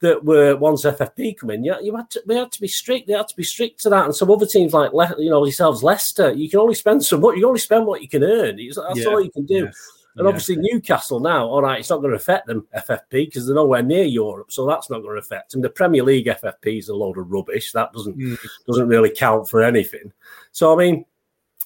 [0.00, 3.08] that were once FFP come in, you, you had to, we had to be strict.
[3.08, 4.04] They had to be strict to that.
[4.04, 7.18] And some other teams like Le- you know yourselves, Leicester, you can only spend so
[7.18, 7.36] much.
[7.36, 8.56] You only spend what you can earn.
[8.56, 9.06] That's yeah.
[9.06, 9.64] all you can do.
[9.64, 9.92] Yes.
[10.16, 10.28] And yeah.
[10.30, 13.82] obviously Newcastle now, all right, it's not going to affect them FFP because they're nowhere
[13.82, 15.60] near Europe, so that's not going to affect them.
[15.60, 17.70] The Premier League FFP is a load of rubbish.
[17.72, 18.38] That doesn't mm.
[18.66, 20.12] doesn't really count for anything.
[20.50, 21.04] So I mean,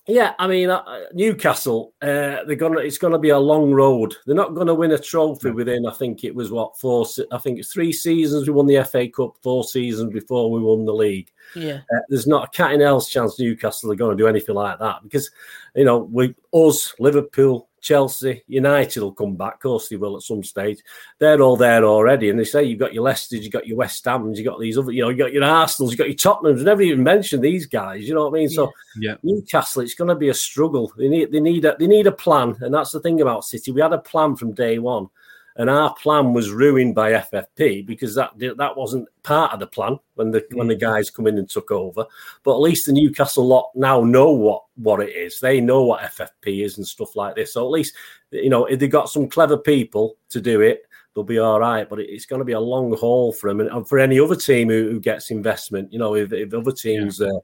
[0.08, 1.94] yeah, I mean uh, Newcastle.
[2.02, 2.80] Uh, they're gonna.
[2.80, 4.16] It's gonna be a long road.
[4.26, 5.86] They're not gonna win a trophy within.
[5.86, 7.06] I think it was what four.
[7.30, 9.36] I think it's three seasons we won the FA Cup.
[9.42, 11.30] Four seasons before we won the league.
[11.54, 14.56] Yeah, uh, there's not a cat in hell's chance Newcastle are going to do anything
[14.56, 15.30] like that because
[15.76, 19.56] you know we us Liverpool, Chelsea, United will come back.
[19.56, 20.78] Of course, they will at some stage.
[21.18, 22.30] They're all there already.
[22.30, 24.78] And they say you've got your Leicester, you've got your West Hams, you've got these
[24.78, 26.62] other, you know, you got your Arsenals, you've got your Tottenhams.
[26.62, 28.08] Never even mentioned these guys.
[28.08, 28.48] You know what I mean?
[28.48, 29.16] So yeah.
[29.22, 30.92] Newcastle, it's going to be a struggle.
[30.96, 33.72] They need, they need a, they need a plan, and that's the thing about City.
[33.72, 35.08] We had a plan from day one
[35.56, 39.98] and our plan was ruined by FFP because that that wasn't part of the plan
[40.14, 40.56] when the mm.
[40.56, 40.80] when the mm.
[40.80, 42.06] guys come in and took over.
[42.42, 45.40] But at least the Newcastle lot now know what what it is.
[45.40, 47.52] They know what FFP is and stuff like this.
[47.52, 47.94] So at least
[48.30, 50.82] you know if they got some clever people to do it,
[51.14, 51.88] they'll be all right.
[51.88, 54.68] But it's going to be a long haul for them and for any other team
[54.68, 55.92] who, who gets investment.
[55.92, 57.20] You know, if, if other teams.
[57.20, 57.28] Yeah.
[57.28, 57.40] Uh,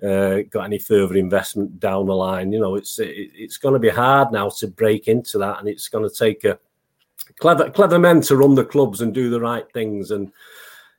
[0.00, 2.52] uh, got any further investment down the line.
[2.52, 5.68] You know, it's it, it's going to be hard now to break into that, and
[5.68, 6.56] it's going to take a
[7.38, 10.10] clever clever men to run the clubs and do the right things.
[10.10, 10.32] And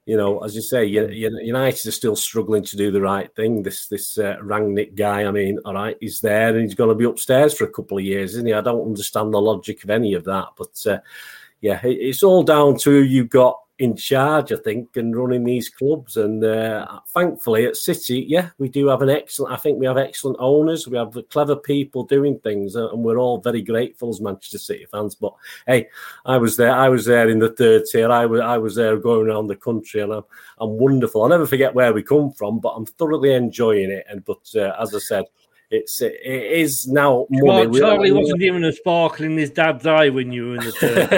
[0.05, 3.61] you know, as you say, United are still struggling to do the right thing.
[3.61, 6.95] This this uh, Rangnick guy, I mean, all right, he's there and he's going to
[6.95, 8.53] be upstairs for a couple of years, isn't he?
[8.53, 10.99] I don't understand the logic of any of that, but uh,
[11.61, 15.69] yeah, it's all down to who you've got in charge, I think, and running these
[15.69, 16.17] clubs.
[16.17, 19.53] And uh, thankfully, at City, yeah, we do have an excellent.
[19.53, 20.85] I think we have excellent owners.
[20.85, 24.59] We have the clever people doing things, uh, and we're all very grateful as Manchester
[24.59, 25.15] City fans.
[25.15, 25.33] But
[25.65, 25.87] hey,
[26.25, 26.73] I was there.
[26.73, 28.11] I was there in the third tier.
[28.11, 30.23] I was I was there going around the country, and I'm
[30.59, 31.23] I'm wonderful.
[31.23, 34.05] I'll never forget where we come from, but I'm thoroughly enjoying it.
[34.09, 35.23] And but uh, as I said,
[35.71, 37.67] it's it is now money.
[37.67, 40.71] Well, Charlie wasn't even a sparkle in his dad's eye when you were in the
[40.71, 41.09] third.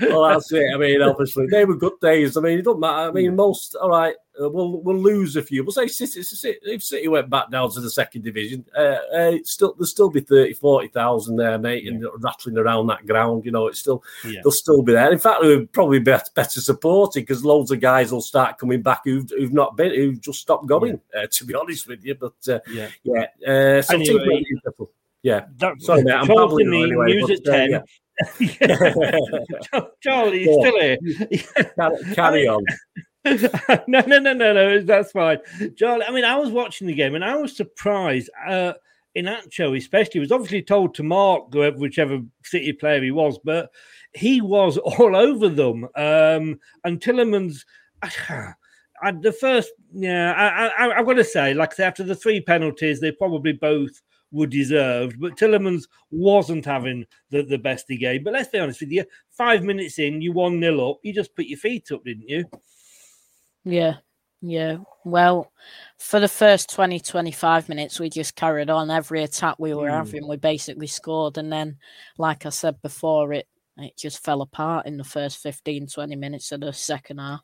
[0.10, 0.64] well, that's it.
[0.74, 2.36] I mean, obviously they were good days.
[2.36, 3.10] I mean, it doesn't matter.
[3.10, 4.14] I mean, most all right.
[4.40, 5.64] Uh, we'll we'll lose a few.
[5.64, 9.32] We'll say City, City, if City went back down to the second division, uh, uh,
[9.44, 11.92] still there'll still be 30, 40,000 there, mate, yeah.
[11.92, 13.44] and rattling around that ground.
[13.44, 14.40] You know, it's still yeah.
[14.42, 15.12] they'll still be there.
[15.12, 18.82] In fact, they would probably be better supported because loads of guys will start coming
[18.82, 21.00] back who've, who've not been, who've just stopped going.
[21.14, 21.22] Yeah.
[21.22, 23.26] Uh, to be honest with you, but uh, yeah, yeah.
[23.46, 24.44] Uh, anyway,
[25.22, 25.46] yeah.
[25.78, 27.82] Sorry, mate, I'm babbling anyway, news at ten.
[30.02, 32.14] Charlie, you still here?
[32.14, 32.64] Carry on.
[33.88, 34.80] no, no, no, no, no.
[34.82, 35.38] That's fine,
[35.76, 36.04] Charlie.
[36.06, 38.30] I mean, I was watching the game and I was surprised.
[38.46, 38.74] Uh,
[39.16, 43.70] Iheanacho, especially, was obviously told to mark whichever City player he was, but
[44.14, 45.84] he was all over them.
[45.96, 47.64] Um, and Tielemans,
[48.02, 52.14] I, the first, yeah, I, I, I've got to say, like I say, after the
[52.14, 54.00] three penalties, they probably both
[54.32, 55.20] were deserved.
[55.20, 58.22] But Tielemans wasn't having the, the best he game.
[58.24, 61.34] But let's be honest with you, five minutes in, you one nil up, you just
[61.34, 62.44] put your feet up, didn't you?
[63.66, 63.96] Yeah,
[64.40, 64.78] yeah.
[65.04, 65.50] Well,
[65.98, 68.90] for the first 20, 25 minutes, we just carried on.
[68.90, 69.96] Every attack we were mm.
[69.96, 71.36] having, we basically scored.
[71.36, 71.78] And then,
[72.16, 76.52] like I said before, it it just fell apart in the first 15, 20 minutes
[76.52, 77.42] of the second half.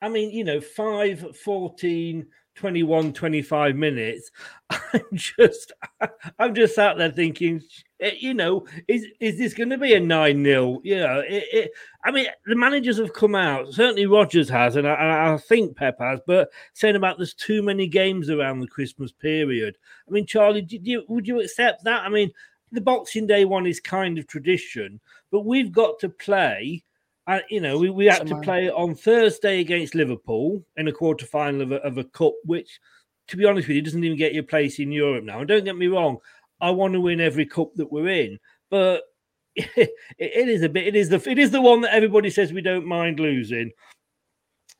[0.00, 4.30] I mean, you know, 5, 14, 21, 25 minutes.
[4.70, 5.72] I'm just,
[6.38, 7.60] I'm just sat there thinking,
[8.04, 10.80] eh, you know, is is this going to be a 9 0?
[10.84, 11.70] You know, it, it,
[12.04, 15.96] I mean, the managers have come out, certainly Rodgers has, and I, I, think Pep
[16.00, 19.76] has, but saying about there's too many games around the Christmas period.
[20.08, 22.02] I mean, Charlie, did you, would you accept that?
[22.02, 22.30] I mean,
[22.72, 26.84] the Boxing Day one is kind of tradition, but we've got to play
[27.26, 31.24] uh, you know, we, we had to play on Thursday against Liverpool in a quarter
[31.24, 32.80] final of a, of a cup, which,
[33.28, 35.38] to be honest with you, doesn't even get you a place in Europe now.
[35.38, 36.18] And don't get me wrong,
[36.60, 38.38] I want to win every cup that we're in,
[38.70, 39.02] but
[39.56, 40.86] it, is a bit.
[40.86, 43.70] It is the it is the one that everybody says we don't mind losing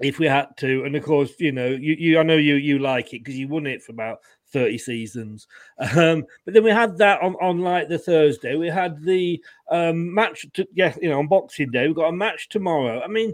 [0.01, 0.85] if we had to.
[0.85, 3.49] And of course, you know, you, you I know you you like it because you
[3.49, 4.19] won it for about
[4.55, 5.47] 30 seasons.
[5.79, 8.55] Um, but then we had that on, on like the Thursday.
[8.55, 11.87] We had the um, match, to, yeah, you know, on Boxing Day.
[11.87, 13.03] We've got a match tomorrow.
[13.03, 13.31] I mean,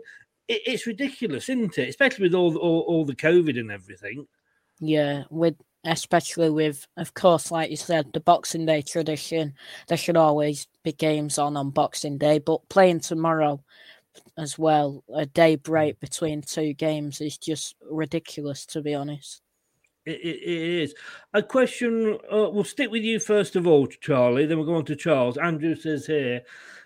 [0.49, 1.91] it, it's ridiculous, isn't it?
[1.91, 4.27] Especially with all, all, all the COVID and everything.
[4.81, 9.55] Yeah, with especially with, of course, like you said, the Boxing Day tradition.
[9.89, 13.63] There should always be games on on Boxing Day, but playing tomorrow
[14.37, 19.43] as well, a day break between two games is just ridiculous, to be honest.
[20.07, 20.95] It, it, it is.
[21.35, 24.85] A question, uh, we'll stick with you first of all, Charlie, then we'll go on
[24.87, 25.37] to Charles.
[25.37, 26.43] Andrew says here,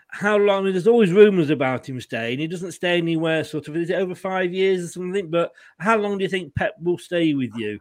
[0.09, 0.65] how long?
[0.65, 2.39] There's always rumours about him staying.
[2.39, 3.77] He doesn't stay anywhere, sort of.
[3.77, 5.29] Is it over five years or something?
[5.29, 7.81] But how long do you think Pep will stay with you?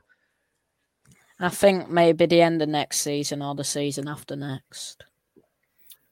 [1.43, 5.03] I think maybe the end of next season or the season after next.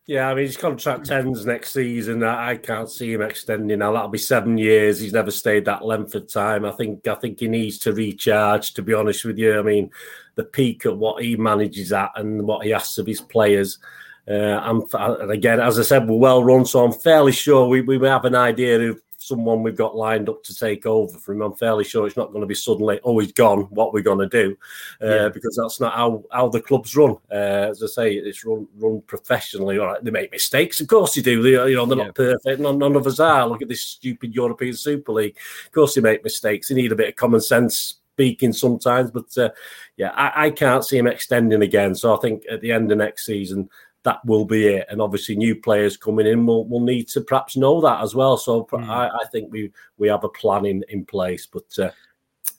[0.05, 2.21] Yeah, I mean his contract ends next season.
[2.23, 3.93] I can't see him extending now.
[3.93, 4.99] That'll be seven years.
[4.99, 6.65] He's never stayed that length of time.
[6.65, 8.73] I think I think he needs to recharge.
[8.73, 9.89] To be honest with you, I mean
[10.35, 13.79] the peak of what he manages at and what he asks of his players.
[14.27, 18.05] Uh, and again, as I said, we're well run, so I'm fairly sure we, we
[18.05, 21.43] have an idea of someone we've got lined up to take over from him.
[21.43, 23.61] I'm fairly sure it's not going to be suddenly, oh, he's gone.
[23.69, 24.57] What we're going to do?
[25.01, 25.29] Uh, yeah.
[25.29, 27.15] Because that's not how, how the clubs run.
[27.31, 29.79] Uh, as I say, it's run run professionally.
[29.79, 31.41] All right, they make mistakes, of course they do.
[31.41, 32.05] They, you know, they're yeah.
[32.05, 32.59] not perfect.
[32.59, 33.47] None, none, of us are.
[33.47, 35.37] Look at this stupid European Super League.
[35.65, 36.67] Of course, they make mistakes.
[36.67, 39.11] They need a bit of common sense speaking sometimes.
[39.11, 39.49] But uh,
[39.97, 41.95] yeah, I, I can't see him extending again.
[41.95, 43.69] So I think at the end of next season
[44.03, 44.87] that will be it.
[44.89, 48.37] And obviously, new players coming in will, will need to perhaps know that as well.
[48.37, 48.87] So mm.
[48.87, 51.45] I, I, think we we have a plan in, in place.
[51.45, 51.91] But uh,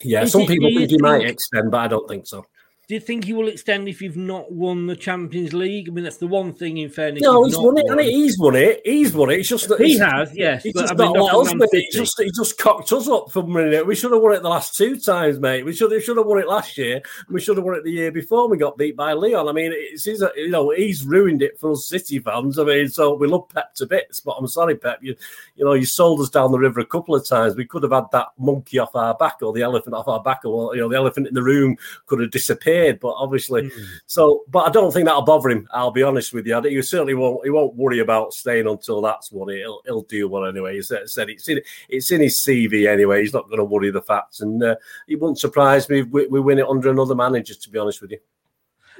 [0.00, 2.46] yeah, Is some it, people think he might extend, but I don't think so.
[2.92, 5.88] Do you think he will extend if you've not won the Champions League?
[5.88, 7.22] I mean, that's the one thing in fairness.
[7.22, 7.98] No, he's won it, won.
[8.00, 8.83] he's won it.
[8.85, 9.38] He's won it.
[9.38, 10.62] It's just that he has, yes.
[10.62, 13.72] He's just I mean, not us, he just he just cocked us up for winning
[13.72, 13.87] it.
[13.87, 15.64] We should have won it the last two times, mate.
[15.64, 17.00] We should have should have won it last year.
[17.31, 18.46] We should have won it the year before.
[18.46, 19.48] We got beat by Lyon.
[19.48, 22.59] I mean, it's his, you know he's ruined it for us City fans.
[22.59, 24.98] I mean, so we love Pep to bits, but I'm sorry, Pep.
[25.00, 25.16] You
[25.57, 27.57] you know you sold us down the river a couple of times.
[27.57, 30.44] We could have had that monkey off our back or the elephant off our back,
[30.44, 32.81] or you know the elephant in the room could have disappeared.
[32.90, 33.86] But obviously Mm.
[34.06, 35.68] So, but I don't think that'll bother him.
[35.72, 36.56] I'll be honest with you.
[36.56, 37.44] I you certainly won't.
[37.44, 39.48] He won't worry about staying until that's won.
[39.48, 40.76] He'll he'll deal one anyway.
[40.76, 43.20] He said, said it's in it's in his CV anyway.
[43.20, 44.76] He's not going to worry the facts, and uh,
[45.08, 47.54] it wouldn't surprise me if we, we win it under another manager.
[47.54, 48.18] To be honest with you.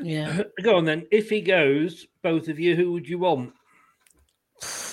[0.01, 0.43] Yeah.
[0.63, 1.07] Go on then.
[1.11, 3.53] If he goes, both of you, who would you want?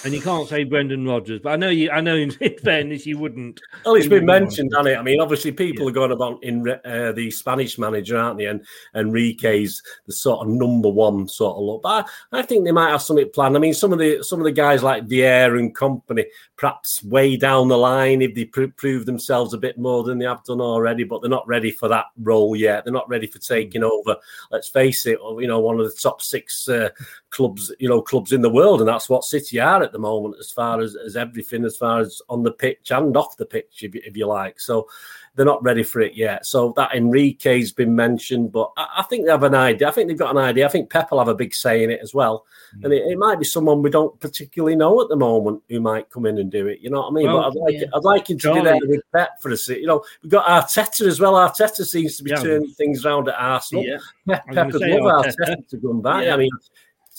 [0.05, 1.91] And you can't say Brendan Rodgers, but I know you.
[1.91, 2.31] I know in
[2.63, 3.59] fairness, you wouldn't.
[3.85, 4.97] Well, it's been mentioned, hasn't it?
[4.97, 5.89] I mean, obviously, people yeah.
[5.89, 8.45] are going about in uh, the Spanish manager, aren't they?
[8.45, 11.81] And Enrique's the sort of number one sort of look.
[11.81, 13.57] But I, I think they might have something planned.
[13.57, 17.35] I mean, some of the some of the guys like Dier and company, perhaps way
[17.35, 20.61] down the line, if they pr- prove themselves a bit more than they have done
[20.61, 22.85] already, but they're not ready for that role yet.
[22.85, 24.15] They're not ready for taking over.
[24.49, 26.89] Let's face it, you know, one of the top six uh,
[27.31, 30.35] clubs, you know, clubs in the world, and that's what City are at the moment,
[30.39, 33.83] as far as, as everything, as far as on the pitch and off the pitch,
[33.83, 34.59] if, if you like.
[34.59, 34.87] So
[35.35, 36.45] they're not ready for it yet.
[36.45, 39.87] So that Enrique's been mentioned, but I, I, think they have an idea.
[39.87, 40.65] I think they've got an idea.
[40.65, 42.45] I think Pep will have a big say in it as well.
[42.77, 42.85] Mm.
[42.85, 46.09] And it, it, might be someone we don't particularly know at the moment who might
[46.09, 46.79] come in and do it.
[46.81, 47.27] You know what I mean?
[47.27, 47.87] Well, but I'd like, yeah.
[47.93, 48.61] I'd like him to Charlie.
[48.61, 51.33] do that with Pep for a You know, we've got Arteta as well.
[51.33, 52.41] Arteta seems to be yeah.
[52.41, 53.85] turning things around at Arsenal.
[53.85, 53.97] Yeah.
[54.27, 55.35] Pep, Pep would love Arteta.
[55.39, 56.25] Arteta to come back.
[56.25, 56.33] Yeah.
[56.33, 56.51] I mean,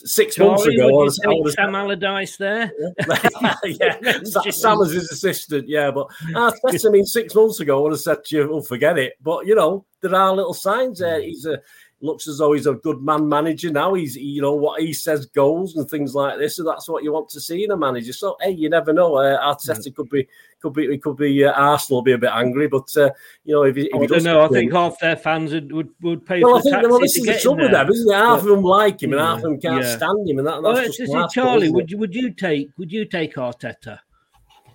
[0.04, 0.88] six Sorry, months ago.
[0.88, 2.72] I was, I was, Sam Allardyce there.
[3.64, 4.18] yeah,
[4.50, 5.68] Sam was his assistant.
[5.68, 8.52] Yeah, but ah, Arteta, I mean, six months ago, I would have said to you,
[8.52, 11.20] "Oh, forget it." But you know, there are little signs there.
[11.20, 11.24] Mm.
[11.24, 11.60] He's a
[12.02, 13.94] looks as though he's a good man manager now.
[13.94, 16.56] He's, you know, what he says goals and things like this.
[16.56, 18.12] So that's what you want to see in a manager.
[18.12, 19.16] So hey, you never know.
[19.16, 19.94] Uh, Arteta mm.
[19.94, 20.26] could be,
[20.60, 23.10] could be, it could be uh, Arsenal be a bit angry, but uh,
[23.44, 24.44] you know, if, he, if oh, I don't know.
[24.44, 26.42] I think half their fans would would, would pay.
[26.42, 28.16] Well, I think well, this is the trouble with them, isn't it?
[28.16, 29.96] Half of them like him, and half of them can't yeah.
[29.96, 33.04] stand him, and that, that's well, just Charlie, would you would you take would you
[33.04, 34.00] take Arteta?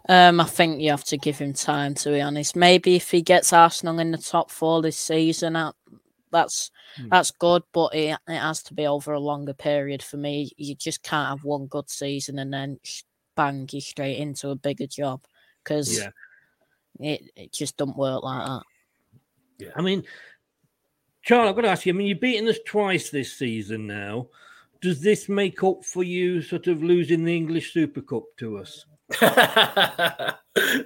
[0.07, 2.55] Um, I think you have to give him time to be honest.
[2.55, 5.57] Maybe if he gets Arsenal in the top four this season,
[6.31, 6.69] that's
[6.99, 7.09] mm.
[7.09, 10.51] that's good, but it, it has to be over a longer period for me.
[10.57, 12.79] You just can't have one good season and then
[13.35, 15.21] bang you straight into a bigger job
[15.63, 16.09] because yeah.
[16.99, 18.63] it it just don't work like that.
[19.57, 20.03] Yeah, I mean,
[21.23, 21.93] Charles, I've got to ask you.
[21.93, 24.27] I mean, you've beaten us twice this season now.
[24.81, 28.85] Does this make up for you sort of losing the English Super Cup to us?
[29.09, 30.35] the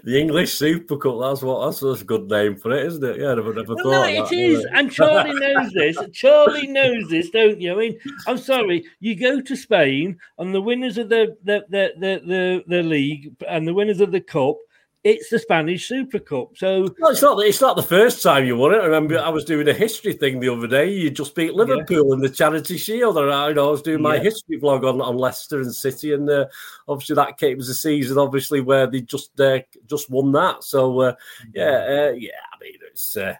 [0.06, 1.20] English Super Cup.
[1.22, 1.66] That's what.
[1.66, 3.18] That's, that's a good name for it, isn't it?
[3.18, 5.98] Yeah, never, never well, No, it is, and Charlie knows this.
[6.14, 7.74] Charlie knows this, don't you?
[7.74, 8.84] I mean, I'm sorry.
[9.00, 13.36] You go to Spain, and the winners of the the the the, the, the league
[13.48, 14.58] and the winners of the cup
[15.04, 16.58] it's the Spanish Super Cup.
[16.58, 18.82] So well, it's not it's not the first time you won it.
[18.82, 20.90] I remember I was doing a history thing the other day.
[20.90, 22.14] You just beat Liverpool yeah.
[22.16, 23.18] in the Charity Shield.
[23.18, 24.24] And I, you know, I was doing my yeah.
[24.24, 26.48] history vlog on, on Leicester and City, and uh,
[26.88, 30.64] obviously that came was a season, obviously where they just uh, just won that.
[30.64, 31.16] So uh,
[31.54, 32.32] yeah, uh, yeah.
[32.60, 33.36] I mean, it's uh,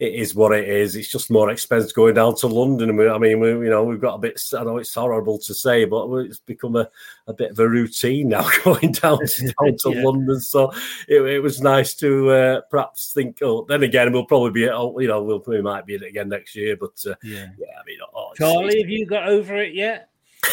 [0.00, 0.96] it is what it is.
[0.96, 2.90] It's just more expensive going down to London.
[2.90, 4.40] And we, I mean, we, you know, we've got a bit.
[4.56, 6.88] I know it's horrible to say, but it's become a,
[7.26, 10.02] a bit of a routine now going down to, down to yeah.
[10.02, 10.40] London.
[10.40, 10.72] So
[11.08, 13.38] it, it, was nice to uh, perhaps think.
[13.42, 14.68] Oh, then again, we'll probably be.
[14.68, 16.76] Oh, you know, we'll we might be it again next year.
[16.76, 17.74] But uh, yeah, yeah.
[17.80, 20.08] I mean, oh, Charlie, have you got over it yet?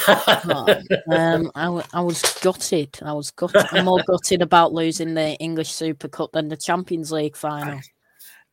[0.08, 2.98] um, I, w- I was gutted.
[3.04, 3.66] I was gutted.
[3.72, 7.80] I'm more gutted about losing the English Super Cup than the Champions League final.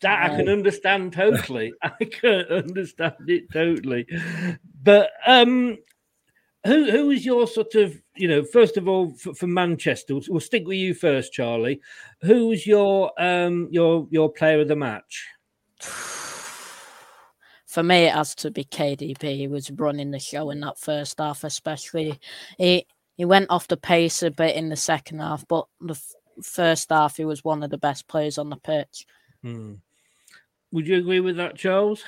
[0.00, 1.72] That I can understand totally.
[1.82, 4.06] I can understand it totally.
[4.82, 5.78] But um,
[6.64, 10.18] who who is your sort of you know first of all for, for, Manchester?
[10.28, 11.80] We'll stick with you first, Charlie.
[12.22, 15.26] Who was your um your your player of the match?
[17.66, 19.36] For me, it has to be KDB.
[19.36, 22.18] He was running the show in that first half, especially.
[22.56, 22.86] He
[23.18, 26.88] he went off the pace a bit in the second half, but the f- first
[26.88, 29.04] half he was one of the best players on the pitch.
[29.42, 29.74] Hmm.
[30.72, 32.04] Would you agree with that, Charles?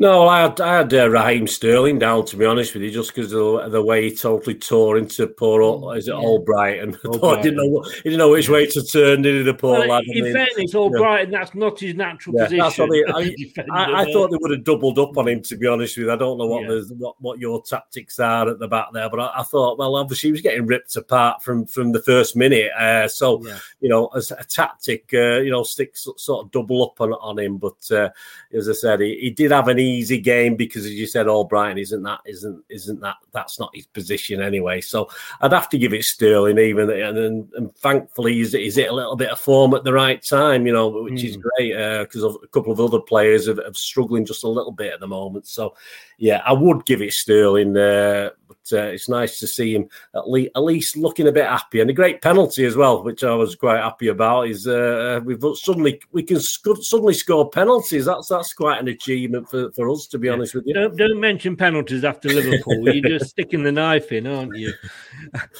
[0.00, 3.14] No, I had, I had uh, Raheem Sterling down to be honest with you, just
[3.14, 6.22] because the, the way he totally tore into poor mm, is it yeah.
[6.22, 6.96] Albrighton.
[7.38, 9.20] I didn't know he didn't know which way to turn.
[9.20, 10.04] Did he, the poor well, lad?
[10.06, 11.38] In I mean, fairness, Albrighton, yeah.
[11.38, 12.88] that's not his natural yeah, position.
[13.70, 15.42] I, I, I, thought they would have doubled up on him.
[15.42, 18.48] To be honest with you, I don't know what the, what, what your tactics are
[18.48, 21.42] at the back there, but I, I, thought, well, obviously he was getting ripped apart
[21.42, 22.72] from from the first minute.
[22.72, 23.44] Uh, so
[23.82, 27.38] you know, as a tactic, uh, you know, stick sort of double up on on
[27.38, 27.58] him.
[27.58, 28.08] But uh,
[28.50, 31.80] as I said, he, he did have an easy game because, as you said, Albrighton
[31.80, 34.80] isn't that isn't isn't that that's not his position anyway.
[34.80, 35.08] So
[35.40, 38.94] I'd have to give it Sterling, even and and, and thankfully he's, he's hit a
[38.94, 41.28] little bit of form at the right time, you know, which mm.
[41.28, 41.40] is hmm.
[41.40, 44.92] great because uh, a couple of other players have, have, struggling just a little bit
[44.92, 45.46] at the moment.
[45.46, 45.74] So
[46.18, 47.76] yeah, I would give it Sterling.
[47.76, 51.46] Uh, but uh, it's nice to see him at least, at least looking a bit
[51.46, 54.48] happy and a great penalty as well, which I was quite happy about.
[54.48, 58.06] Is uh, we've suddenly we can sc- suddenly score penalties.
[58.06, 60.34] That's that's quite an achievement for, for us, to be yeah.
[60.34, 60.74] honest with you.
[60.74, 62.88] Don't, don't mention penalties after Liverpool.
[62.92, 64.72] You're just sticking the knife in, aren't you,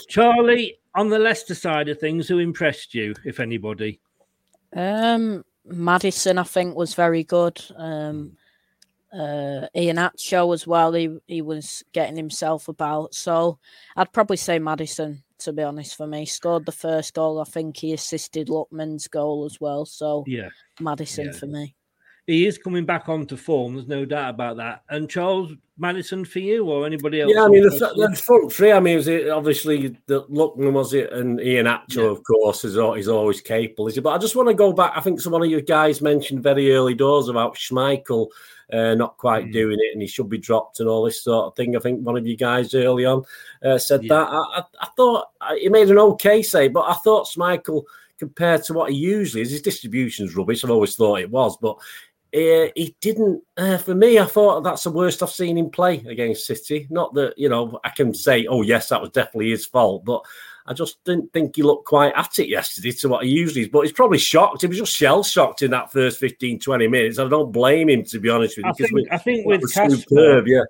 [0.09, 0.79] Charlie?
[0.97, 4.01] On the Leicester side of things, who impressed you, if anybody?
[4.75, 7.63] Um, Maddison, I think, was very good.
[7.77, 8.33] Um,
[9.13, 10.93] uh, Iheanacho as well.
[10.93, 13.15] He he was getting himself about.
[13.15, 13.59] So
[13.97, 15.97] I'd probably say Maddison to be honest.
[15.97, 17.41] For me, scored the first goal.
[17.41, 19.85] I think he assisted Lookman's goal as well.
[19.85, 20.49] So yeah,
[20.79, 21.33] Maddison yeah.
[21.33, 21.75] for me.
[22.31, 23.75] He is coming back onto form.
[23.75, 24.85] There's no doubt about that.
[24.89, 27.33] And Charles Maddison for you or anybody else?
[27.35, 28.71] Yeah, I mean the, the front three.
[28.71, 32.03] I mean, was it obviously the Lookman was it, and Iheanacho, yeah.
[32.05, 33.89] of course, is he's always capable.
[33.89, 34.01] Is he?
[34.01, 34.93] But I just want to go back.
[34.95, 38.29] I think some of you guys mentioned very early doors about Schmeichel
[38.73, 39.53] uh, not quite mm.
[39.53, 41.75] doing it, and he should be dropped and all this sort of thing.
[41.75, 43.25] I think one of you guys early on
[43.65, 44.15] uh, said yeah.
[44.15, 44.29] that.
[44.29, 45.27] I, I, I thought
[45.59, 47.85] he made an okay save, but I thought Schmeichel
[48.19, 49.51] compared to what he usually is.
[49.51, 50.63] His distribution's rubbish.
[50.63, 51.79] I've always thought it was, but
[52.35, 53.43] uh, he didn't.
[53.57, 56.87] Uh, for me, I thought that's the worst I've seen him play against City.
[56.91, 60.23] Not that you know I can say, oh yes, that was definitely his fault, but
[60.67, 63.69] I just didn't think he looked quite at it yesterday to what he usually is.
[63.69, 64.61] But he's probably shocked.
[64.61, 67.19] He was just shell shocked in that first 15, 20 minutes.
[67.19, 68.71] I don't blame him, to be honest with you.
[68.71, 70.63] I think, we, I think with Kasper, superb, yeah.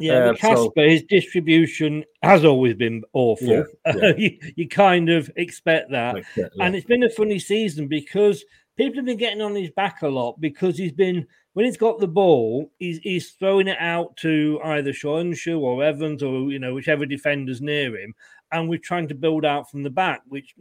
[0.00, 3.46] Yeah, uh, Kasper, so, his distribution has always been awful.
[3.46, 4.12] Yeah, yeah.
[4.16, 6.16] you, you, kind of expect that.
[6.16, 6.64] Expect, yeah.
[6.64, 8.44] And it's been a funny season because
[8.76, 12.00] people have been getting on his back a lot because he's been when he's got
[12.00, 16.74] the ball, he's he's throwing it out to either Söyüncü or Evans or you know
[16.74, 18.14] whichever defenders near him,
[18.52, 20.54] and we're trying to build out from the back, which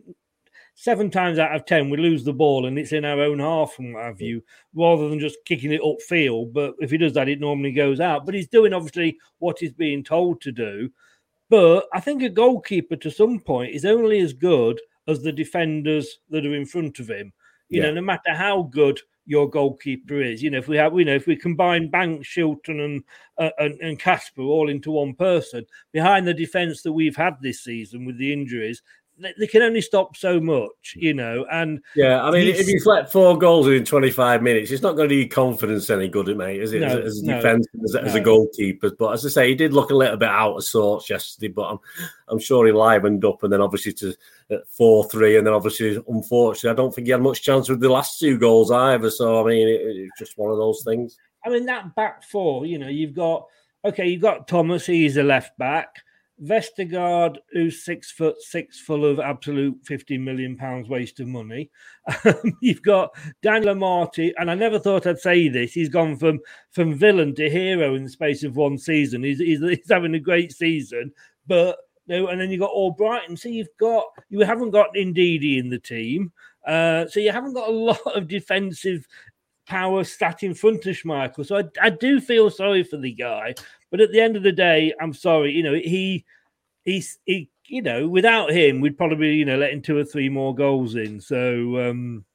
[0.76, 3.74] seven times out of ten we lose the ball and it's in our own half
[3.74, 4.41] from our view
[4.74, 6.53] rather than just kicking it upfield.
[6.53, 8.26] But if he does that it normally goes out.
[8.26, 10.89] But he's doing obviously what he's being told to do.
[11.49, 16.20] But i think a goalkeeper to some point is only as good as the defenders
[16.30, 17.34] that are in front of him
[17.74, 17.88] you yeah.
[17.88, 20.43] know no matter how good your goalkeeper is.
[20.43, 23.03] You know, if we have, you know, if we combine Banks, Shilton, and
[23.38, 27.63] uh, and, and Kasper all into one person behind the defence that we've had this
[27.63, 28.82] season with the injuries,
[29.20, 31.45] they, can only stop so much, you know.
[31.51, 35.09] And yeah, I mean, if you let four goals in 25 minutes, it's not going
[35.09, 36.82] to do confidence any good, mate, is it?
[36.82, 37.99] No, as, as a no, defence, as, no.
[38.01, 38.91] as, a goalkeeper.
[38.97, 41.70] But as I say, he did look a little bit out of sorts yesterday, but
[41.70, 41.80] I'm,
[42.28, 43.43] I'm sure he livened up.
[43.43, 44.16] And then obviously to
[44.68, 47.89] four three, and then obviously, unfortunately, I don't think he had much chance with the
[47.89, 49.09] last two goals either.
[49.09, 51.18] So I mean, it, it's just one of those things.
[51.45, 53.45] I mean, that back four, you know, you've got
[53.86, 55.97] okay, you've got Thomas, he's a left back.
[56.44, 61.70] Vestergaard, who's six foot six, full of absolute fifty million pounds waste of money.
[62.26, 65.72] Um, you've got Daniel Amartey, and I never thought I'd say this.
[65.72, 66.41] He's gone from
[66.72, 69.24] from villain to hero in the space of one season.
[69.24, 71.14] He's he's, he's having a great season,
[71.48, 71.78] but
[72.08, 73.39] no, and then you've got Albrighton.
[73.39, 76.34] So you've got you haven't got Ndidi in the team.
[76.68, 79.08] Uh, so you haven't got a lot of defensive
[79.66, 81.46] power sat in front of Schmeichel.
[81.46, 83.54] So I, I do feel sorry for the guy.
[83.94, 85.52] But at the end of the day, I'm sorry.
[85.52, 86.26] You know, he
[86.84, 90.56] he's he you know, without him, we'd probably you know letting two or three more
[90.56, 91.22] goals in.
[91.22, 92.26] So um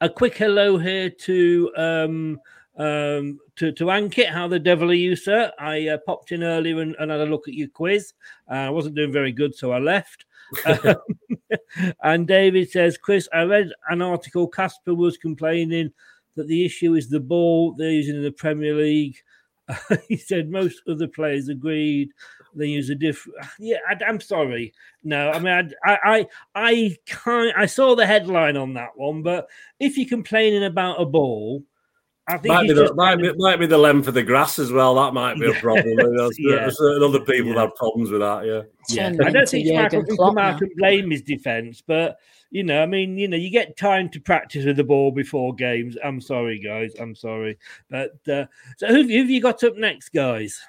[0.00, 2.40] a quick hello here to um
[2.78, 4.30] um to to Ankit.
[4.30, 5.52] How the devil are you, sir?
[5.58, 8.14] I uh, popped in earlier and, and, had a look at your quiz.
[8.50, 10.24] Uh, I wasn't doing very good, so I left.
[10.64, 10.96] um,
[12.02, 14.48] and David says, Chris, I read an article.
[14.48, 15.92] Kasper was complaining
[16.36, 19.18] that the issue is the ball they're using in the Premier League.
[20.08, 22.10] he said most of the players agreed
[22.54, 23.38] they use a different.
[23.58, 24.72] Yeah, I, am sorry.
[25.04, 27.56] No, I mean, I, I, I can't.
[27.56, 29.48] I saw the headline on that one, but
[29.78, 31.62] if you're complaining about a ball,
[32.26, 34.72] I think might be, the, might, be, might be the length of the grass as
[34.72, 34.94] well.
[34.94, 35.96] That might be a problem.
[35.96, 36.56] There's, yeah.
[36.56, 37.62] there's certain other people yeah.
[37.62, 38.46] have problems with that.
[38.46, 39.26] Yeah, yeah.
[39.26, 42.18] I don't think Michael can come out and blame his defense, but
[42.50, 45.54] you know, I mean, you know, you get time to practice with the ball before
[45.54, 45.96] games.
[46.02, 46.92] I'm sorry, guys.
[46.98, 47.58] I'm sorry.
[47.88, 48.46] But uh,
[48.76, 50.60] so who, who have you got up next, guys?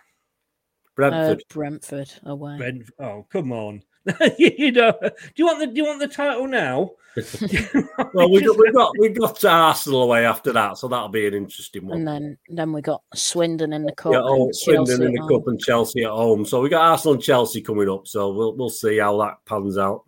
[0.96, 1.40] Brentford.
[1.40, 2.58] Uh, Brentford away.
[2.58, 3.84] Brent, oh, come on.
[4.38, 6.92] you know, do you want the do you want the title now?
[8.14, 11.36] well, we got we got we got Arsenal away after that, so that'll be an
[11.36, 12.00] interesting one.
[12.00, 14.14] And then then we got Swindon in the cup.
[14.14, 16.46] Yeah, oh, Swindon in the cup and Chelsea at home.
[16.46, 18.08] So we got Arsenal and Chelsea coming up.
[18.08, 20.06] So we'll we'll see how that pans out.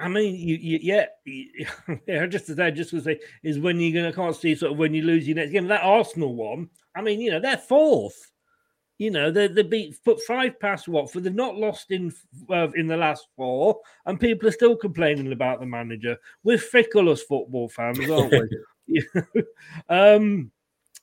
[0.00, 1.06] I mean, you, you yeah,
[2.06, 2.26] yeah.
[2.26, 4.94] Just as I just to say, is when you're gonna can't see sort of when
[4.94, 5.66] you lose your next game.
[5.68, 8.32] That Arsenal one, I mean, you know, they're fourth.
[8.98, 11.24] You know, they they beat put five past Watford.
[11.24, 12.12] They've not lost in
[12.50, 16.16] uh, in the last four, and people are still complaining about the manager.
[16.42, 18.48] We're fickle as football fans, aren't we?
[19.88, 20.50] um,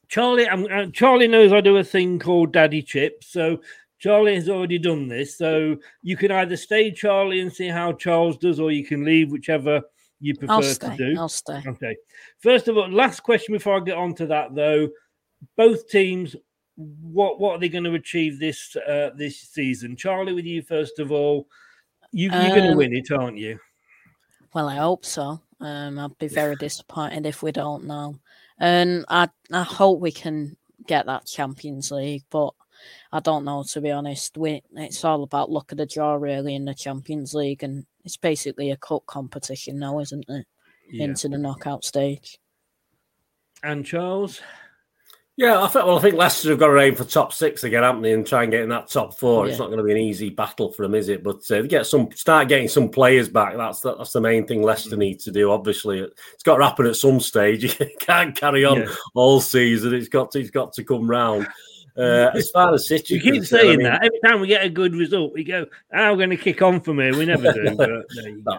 [0.07, 3.59] Charlie, uh, Charlie knows I do a thing called Daddy Chips, so
[3.99, 8.37] Charlie has already done this, so you can either stay, Charlie, and see how Charles
[8.37, 9.81] does, or you can leave, whichever
[10.19, 11.15] you prefer to do.
[11.17, 11.61] I'll stay.
[11.65, 11.95] Okay.
[12.39, 14.89] First of all, last question before I get on to that, though.
[15.55, 16.35] Both teams,
[16.75, 19.95] what what are they going to achieve this uh, this season?
[19.95, 21.47] Charlie, with you first of all,
[22.11, 23.59] you, you're um, going to win it, aren't you?
[24.53, 25.41] Well, I hope so.
[25.59, 28.15] Um, I'd be very disappointed if we don't now,
[28.59, 32.53] and I I hope we can get that Champions League, but
[33.11, 34.37] I don't know to be honest.
[34.37, 38.17] We it's all about luck of the draw really in the Champions League, and it's
[38.17, 40.45] basically a cup competition now, isn't it?
[40.91, 41.05] Yeah.
[41.05, 42.39] Into the knockout stage.
[43.63, 44.41] And Charles.
[45.37, 45.85] Yeah, I think.
[45.85, 48.25] Well, I think Leicester have got to aim for top six again, haven't they, and
[48.25, 49.45] try and get in that top four.
[49.45, 49.49] Yeah.
[49.51, 51.23] It's not going to be an easy battle for them, is it?
[51.23, 53.57] But uh, get some, start getting some players back.
[53.57, 55.51] That's the, that's the main thing Leicester need to do.
[55.51, 57.63] Obviously, it's got to happen at some stage.
[57.85, 58.87] You can't carry on Yeah.
[59.13, 59.93] all season.
[59.93, 61.47] It's got to, it's got to come round.
[61.97, 64.47] Uh, as far as City, You keep concerned, I saying mean- that every time we
[64.47, 67.25] get a good result, we go, "How we're going to kick on from here?" We
[67.25, 67.75] never do.
[67.75, 68.03] But there.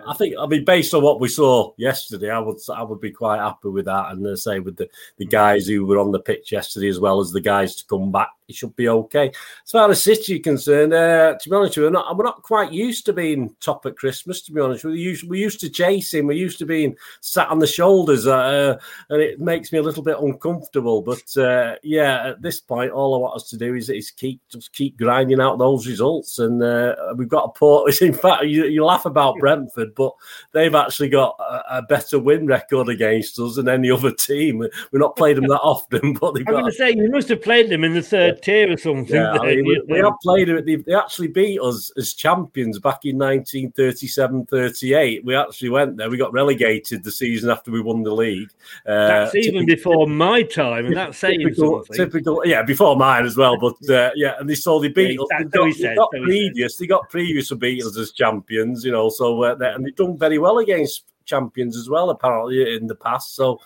[0.09, 3.11] I think, I mean, based on what we saw yesterday, I would, I would be
[3.11, 4.13] quite happy with that.
[4.13, 7.21] And uh, say with the, the guys who were on the pitch yesterday, as well
[7.21, 9.29] as the guys to come back, it should be okay.
[9.65, 12.25] As far as City are concerned, uh, to be honest with you, we're not, we're
[12.25, 14.41] not quite used to being top at Christmas.
[14.43, 17.59] To be honest, we used, we used to chasing, we're used to being sat on
[17.59, 18.79] the shoulders, uh,
[19.11, 21.03] and it makes me a little bit uncomfortable.
[21.03, 24.41] But uh, yeah, at this point, all I want us to do is, is keep
[24.49, 28.01] just keep grinding out those results, and uh, we've got a port.
[28.03, 30.13] In fact, you, you laugh about Brentford, but
[30.53, 34.59] they've actually got a, a better win record against us than any other team.
[34.59, 37.29] We've not played them that often, but they've I'm got going to say you must
[37.29, 39.15] have played them in the third tier or something.
[39.15, 40.65] yeah, I mean, we, we have played them.
[40.65, 45.25] They, they actually beat us as champions back in 1937 38.
[45.25, 46.11] We actually went there.
[46.11, 48.51] We got relegated the season after we won the league.
[48.87, 51.97] Uh, That's even typical- before my time, and that's saying typical, something.
[51.97, 53.57] typical, yeah, before as well.
[53.59, 55.39] But uh, yeah, and they saw the beat Yeah.
[55.39, 58.93] They got, they said, got previous, they got previous to beat us as champions, you
[58.93, 59.09] know.
[59.09, 63.35] So uh, and they've done very well against champions as well, apparently in the past.
[63.35, 63.61] So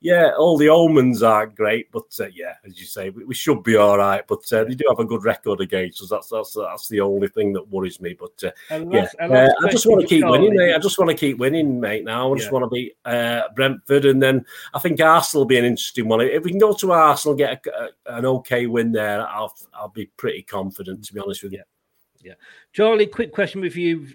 [0.00, 3.62] yeah, all the omens aren't great, but uh, yeah, as you say, we, we should
[3.62, 4.22] be all right.
[4.26, 6.10] But uh, they do have a good record against us.
[6.10, 8.14] That's that's that's the only thing that worries me.
[8.14, 8.50] But uh,
[8.90, 10.74] yeah, uh, I just want to keep winning, mate.
[10.74, 12.04] I just want to keep winning, mate.
[12.04, 12.52] Now I just Yeah.
[12.52, 14.44] want to beat uh, Brentford, and then
[14.74, 16.20] I think Arsenal will be an interesting one.
[16.20, 17.70] If we can go to Arsenal, and get a,
[18.12, 21.04] a- an okay win there, I'll I'll be pretty confident.
[21.06, 21.62] To be honest with you.
[22.22, 22.34] Yeah.
[22.72, 24.08] Charlie, quick question with you.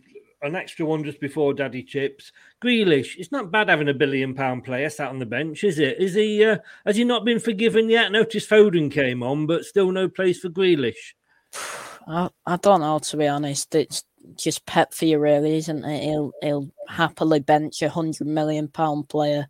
[0.43, 2.31] An extra one just before Daddy Chips.
[2.63, 5.99] Grealish, it's not bad having a billion pound player sat on the bench, is it?
[5.99, 6.43] Is he?
[6.43, 8.11] Uh, has he not been forgiven yet?
[8.11, 11.13] Notice Foden came on, but still no place for Grealish.
[12.07, 13.75] I, I don't know to be honest.
[13.75, 14.03] It's
[14.35, 16.03] just Pep for you, really, isn't it?
[16.03, 19.47] He'll he'll happily bench a hundred million pound player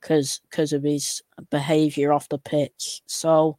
[0.00, 3.02] because because of his behaviour off the pitch.
[3.06, 3.56] So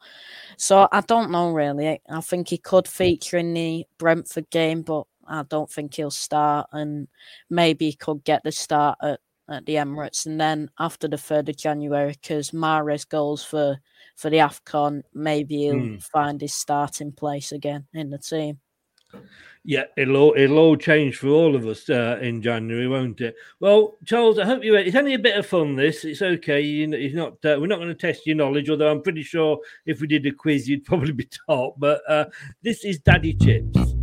[0.58, 1.90] so I don't know really.
[1.90, 6.12] I, I think he could feature in the Brentford game, but I don't think he'll
[6.12, 6.68] start.
[6.72, 7.08] And
[7.50, 9.20] maybe he could get the start at,
[9.50, 13.78] at the Emirates, and then after the third of January, because Mahrez goes for
[14.16, 15.98] for the Afcon, maybe he'll Hmm.
[15.98, 18.60] find his starting place again in the team.
[19.64, 23.36] Yeah, it'll all, it'll all change for all of us uh, in January, won't it?
[23.60, 24.76] Well, Charles, I hope you.
[24.76, 25.76] It's only a bit of fun.
[25.76, 26.62] This, it's okay.
[26.62, 27.34] You, it's not.
[27.44, 30.26] Uh, we're not going to test your knowledge, although I'm pretty sure if we did
[30.28, 31.76] a quiz, you'd probably be top.
[31.78, 32.26] But uh,
[32.62, 33.96] this is Daddy Chips.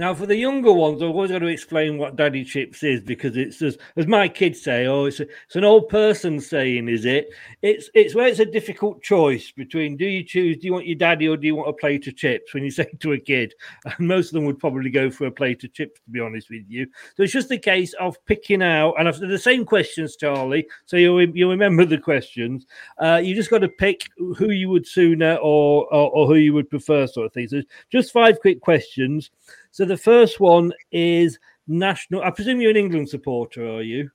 [0.00, 3.36] Now, for the younger ones, I've always got to explain what Daddy Chips is because
[3.36, 7.04] it's as, as my kids say, oh, it's, a, it's an old person saying, is
[7.04, 7.28] it?
[7.60, 10.96] It's it's where it's a difficult choice between do you choose, do you want your
[10.96, 13.52] daddy or do you want a plate of chips when you say to a kid?
[13.84, 16.48] And most of them would probably go for a plate of chips, to be honest
[16.48, 16.86] with you.
[17.18, 20.66] So it's just a case of picking out, and I've the same questions, Charlie.
[20.86, 22.66] So you you remember the questions.
[22.96, 26.54] Uh, you just got to pick who you would sooner or, or or who you
[26.54, 27.48] would prefer, sort of thing.
[27.48, 27.60] So
[27.92, 29.30] just five quick questions.
[29.70, 32.22] So the first one is national.
[32.22, 34.10] I presume you're an England supporter, are you?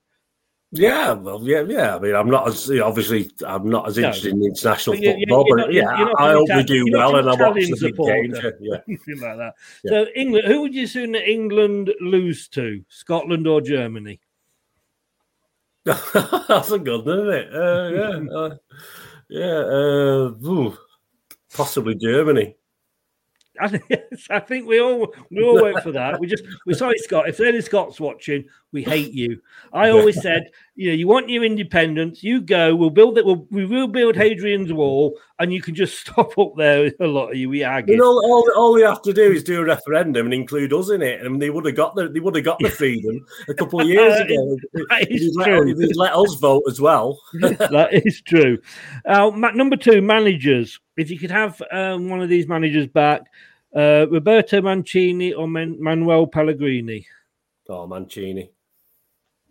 [0.72, 1.96] Yeah, well, yeah, yeah.
[1.96, 4.08] I mean, I'm not as obviously I'm not as No.
[4.08, 7.20] interested in international But you- football, but not- yeah, I hope we do well, an
[7.28, 8.38] and I watch the big games.
[8.60, 9.54] Yeah, Anything like that.
[9.84, 9.90] Yeah.
[9.90, 14.20] So England, who would you sooner England lose to, Scotland or Germany?
[15.84, 17.54] that's a good one, isn't it?
[17.54, 18.56] Uh, yeah, uh,
[19.30, 19.46] yeah.
[19.46, 20.76] Uh, ooh,
[21.54, 22.56] possibly Germany.
[24.30, 26.20] I think, we all we all went for that.
[26.20, 27.28] We just we sorry Scott.
[27.28, 29.40] If any Scots watching, we hate you.
[29.72, 32.74] I always said, you know, you want your independence, you go.
[32.74, 33.24] We'll build it.
[33.24, 36.92] We'll, we will build Hadrian's Wall, and you can just stop up there.
[37.00, 37.94] A lot of you, we argue.
[37.94, 40.90] You know, all, all they have to do is do a referendum and include us
[40.90, 43.54] in it, and they would have got the they would have got the freedom a
[43.54, 44.56] couple of years ago.
[44.90, 45.74] That is let, true.
[45.94, 47.20] let us vote as well.
[47.34, 48.58] that is true.
[49.04, 50.80] Uh, number two, managers.
[50.96, 53.22] If you could have um, one of these managers back,
[53.74, 57.06] uh, Roberto Mancini or Man- Manuel Pellegrini.
[57.68, 58.50] Oh, Mancini.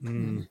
[0.04, 0.48] Mm.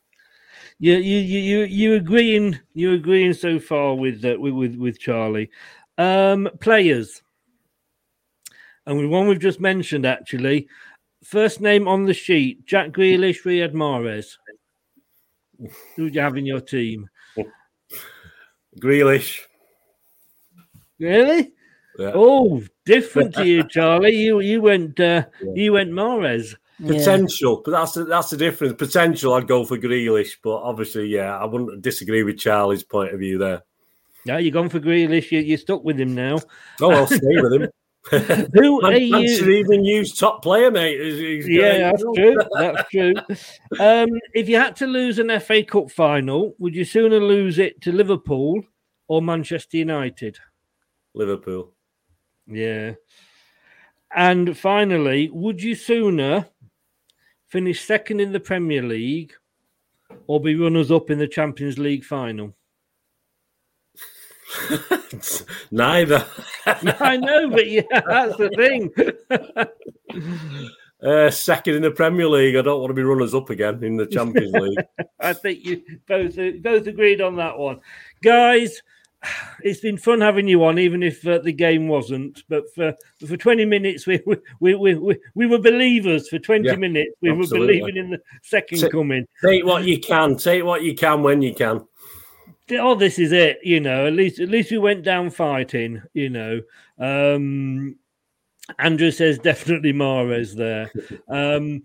[0.78, 2.58] You, you, you, you, you agreeing?
[2.74, 5.50] You agreeing so far with uh, with, with with Charlie?
[5.98, 7.22] Um, players,
[8.86, 10.68] and with one we've just mentioned actually.
[11.22, 14.36] First name on the sheet: Jack Grealish, Riyad Mahrez.
[15.96, 17.08] Who do you have in your team?
[18.80, 19.40] Grealish.
[21.04, 21.52] Really?
[21.98, 22.12] Yeah.
[22.14, 24.16] Oh, different to you, Charlie.
[24.16, 25.24] You you went uh,
[25.54, 26.54] you went Mahrez.
[26.84, 28.74] Potential, but that's the, that's the difference.
[28.74, 33.20] Potential, I'd go for Grealish, but obviously, yeah, I wouldn't disagree with Charlie's point of
[33.20, 33.62] view there.
[34.26, 35.30] Yeah, you're gone for Grealish.
[35.30, 36.40] You, you're stuck with him now.
[36.80, 37.68] Oh, I'll stay with him.
[38.54, 39.12] Who Man, are you?
[39.12, 40.98] Manchester even use top player, mate.
[41.00, 42.36] He's- he's Yeah, great.
[42.36, 43.14] that's true.
[43.30, 43.78] That's true.
[43.78, 47.80] Um, if you had to lose an FA Cup final, would you sooner lose it
[47.82, 48.60] to Liverpool
[49.06, 50.38] or Manchester United?
[51.14, 51.72] Liverpool.
[52.46, 52.94] Yeah.
[54.14, 56.48] And finally, would you sooner
[57.48, 59.32] finish second in the Premier League
[60.26, 62.54] or be runners up in the Champions League final?
[65.70, 66.26] Neither.
[66.66, 68.92] I know, but yeah, that's the thing.
[71.02, 72.56] Uh, second in the Premier League.
[72.56, 74.78] I don't want to be runners up again in the Champions League.
[75.20, 77.80] I think you both both agreed on that one,
[78.22, 78.80] guys.
[79.62, 82.42] It's been fun having you on, even if uh, the game wasn't.
[82.50, 82.94] But for
[83.26, 86.28] for twenty minutes, we we we we, we, we were believers.
[86.28, 87.80] For twenty Yeah, minutes, we absolutely.
[87.80, 89.26] were believing in the second Say- coming.
[89.42, 90.36] Take what you can.
[90.36, 91.86] Take what you can when you can.
[92.72, 93.58] Oh, this is it.
[93.62, 96.02] You know, at least at least we went down fighting.
[96.12, 96.60] You know,
[96.98, 97.96] um,
[98.78, 100.90] Andrew says definitely Mahrez there.
[101.28, 101.82] Um,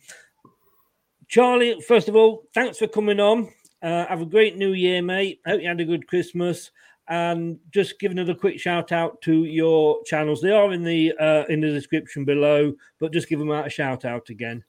[1.28, 3.54] Charlie, first of all, thanks for coming on.
[3.82, 5.40] Uh, have a great New Year, mate.
[5.46, 6.72] Hope you had a good Christmas.
[7.10, 10.42] And just give another quick shout out to your channels.
[10.42, 13.70] They are in the uh, in the description below, but just give them out a
[13.70, 14.64] shout out again.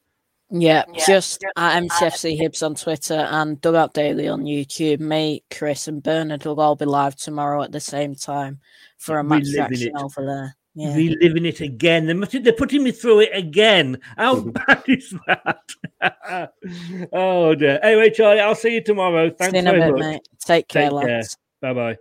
[0.52, 4.98] Yeah, just at MCFC Hibs on Twitter and Dugout Daily on YouTube.
[4.98, 8.58] Me, Chris, and Bernard will all be live tomorrow at the same time
[8.96, 10.02] for a match Reliving reaction it.
[10.02, 10.56] over there.
[10.74, 10.94] Yeah.
[10.96, 12.06] reliving it again.
[12.06, 13.98] They must, they're putting me through it again.
[14.16, 16.50] How bad is that?
[17.12, 17.78] oh dear.
[17.82, 19.30] Anyway, Charlie, I'll see you tomorrow.
[19.30, 20.00] Thanks See you in a very bit, much.
[20.00, 20.28] mate.
[20.44, 21.36] Take care, lads.
[21.60, 21.96] Bye bye.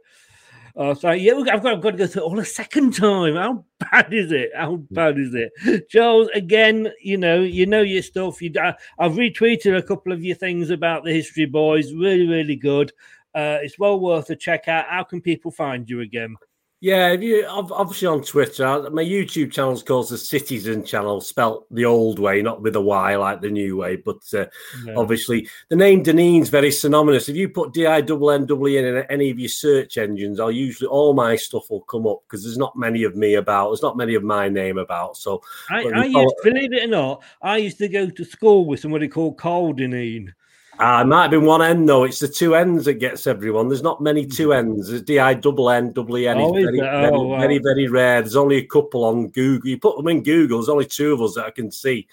[0.82, 1.20] Oh, sorry.
[1.20, 3.36] Yeah, I've got, I've got to go through it all a second time.
[3.36, 4.52] How bad is it?
[4.56, 6.30] How bad is it, Charles?
[6.34, 8.42] Again, you know, you know your stuff.
[8.42, 11.94] You, I, I've retweeted a couple of your things about the History Boys.
[11.94, 12.94] Really, really good.
[13.36, 14.86] Uh, it's well worth a check out.
[14.88, 16.38] How can people find you again?
[16.82, 21.66] Yeah, if you obviously on Twitter, my YouTube channel is called the Citizen Channel, spelt
[21.72, 23.98] the old way, not with a Y like the new way.
[23.98, 24.46] But uh,
[24.86, 24.94] Yeah.
[24.96, 27.28] obviously, the name Deneen's very synonymous.
[27.28, 30.52] If you put D I double N double in any of your search engines, I'll
[30.52, 33.72] usually all my stuff will come up because there's not many of me about.
[33.72, 35.18] There's not many of my name about.
[35.18, 38.66] So I, I follow- used, believe it or not, I used to go to school
[38.66, 40.30] with somebody called Carl Deneen.
[40.82, 42.06] Ah, it might have been one end though.
[42.06, 43.68] It's the two ends that gets everyone.
[43.68, 44.88] There's not many two ends.
[44.90, 46.38] There's D I double N double N.
[46.38, 46.90] Oh, very, there?
[46.92, 47.40] very, Oh, wow.
[47.40, 48.22] very, very rare.
[48.22, 49.70] There's only a couple on Google.
[49.70, 50.60] You put them in Google.
[50.60, 52.08] There's only two of us that I can see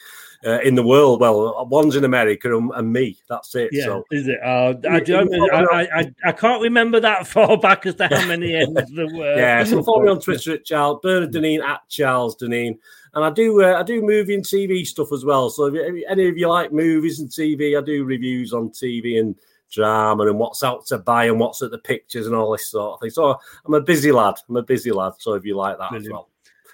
[0.45, 1.21] uh, in the world.
[1.21, 3.17] Well, one's in America and, and me.
[3.29, 3.71] That's it.
[3.73, 4.39] Yeah, So is it?
[4.45, 8.27] Uh, I, don't, I, I, I, I can't remember that far back as to how
[8.27, 9.37] many ends there were.
[9.37, 12.79] yeah, so follow me on Twitter at Charles Bernard Deneen at Charles Deneen,
[13.17, 15.51] and I do uh, I do movie and TV stuff as well.
[15.51, 19.35] So if, any of you like movies and TV, I do reviews on TV and
[19.73, 22.95] drama and what's out to buy and what's at the pictures and all this sort
[22.95, 23.11] of thing.
[23.11, 24.35] So I'm a busy lad.
[24.49, 25.15] I'm a busy lad.
[25.19, 26.13] So if you like that as Brilliant.
[26.13, 26.29] well.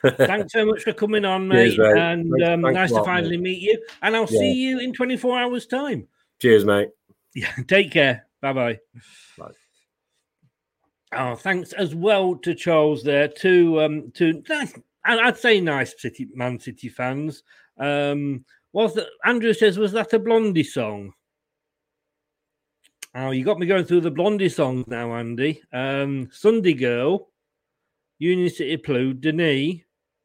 [0.26, 1.94] Thanks so much for coming on, Cheers, mate.
[1.94, 2.02] mate.
[2.02, 3.42] And Thanks- um, thanks nice a to lot, finally mate.
[3.42, 3.86] meet you.
[4.02, 4.40] And I'll Yeah.
[4.40, 6.06] see you in 24 hours' time.
[6.40, 6.88] Cheers, mate.
[7.34, 8.26] Yeah, take care.
[8.42, 8.78] Bye bye.
[9.38, 9.52] Bye.
[11.14, 13.28] Oh, thanks as well to Charles there.
[13.28, 14.74] To um, to nice,
[15.04, 17.42] I'd say nice City Man City fans.
[17.78, 21.12] Um, was that Andrew says was that a Blondie song?
[23.14, 25.62] Oh, you got me going through the Blondie songs now, Andy.
[25.72, 27.28] Um, Sunday Girl,
[28.18, 29.82] Union City Blue, Denis.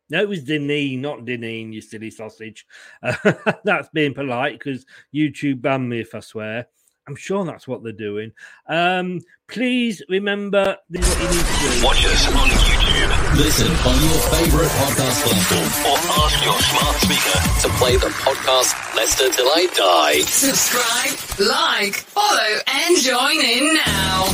[0.09, 2.65] No, it was Denis, not Deneen, you silly sausage.
[3.03, 3.33] Uh,
[3.65, 6.67] that's being polite because YouTube banned me if I swear.
[7.07, 8.31] I'm sure that's what they're doing.
[8.67, 11.85] Um, please remember this is what you need to do.
[11.85, 12.56] Watch us on
[12.97, 13.37] YouTube.
[13.37, 18.95] Listen on your favorite podcast platform or ask your smart speaker to play the podcast
[18.95, 20.21] Leicester Till I Die.
[20.21, 24.27] Subscribe, like, follow, and join in now.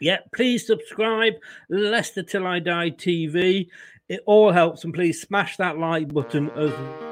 [0.00, 1.34] Yeah, please subscribe,
[1.68, 3.68] Leicester Till I Die TV.
[4.08, 7.09] It all helps, and please smash that like button as Hi,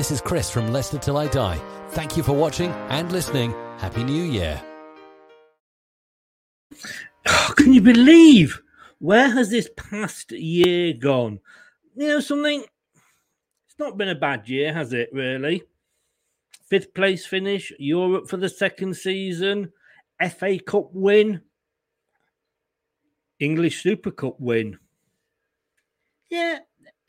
[0.00, 1.60] this is Chris from Leicester Till I Die.
[1.90, 3.52] Thank you for watching and listening.
[3.76, 4.58] Happy New Year.
[7.26, 8.62] Oh, can you believe
[8.98, 11.38] where has this past year gone?
[11.94, 12.60] You know something?
[12.62, 15.10] It's not been a bad year, has it?
[15.12, 15.64] Really?
[16.70, 19.70] Fifth place finish, Europe for the second season,
[20.18, 21.42] FA Cup win,
[23.38, 24.78] English Super Cup win.
[26.30, 26.60] yeah,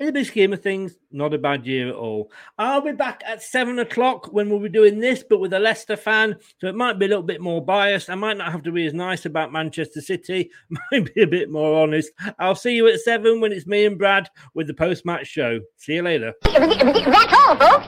[0.01, 2.31] in the big scheme of things, not a bad year at all.
[2.57, 5.95] I'll be back at seven o'clock when we'll be doing this, but with a Leicester
[5.95, 8.09] fan, so it might be a little bit more biased.
[8.09, 10.49] I might not have to be as nice about Manchester City,
[10.91, 12.11] might be a bit more honest.
[12.39, 15.59] I'll see you at seven when it's me and Brad with the post match show.
[15.77, 16.33] See you later.
[16.43, 17.87] That's all, folks.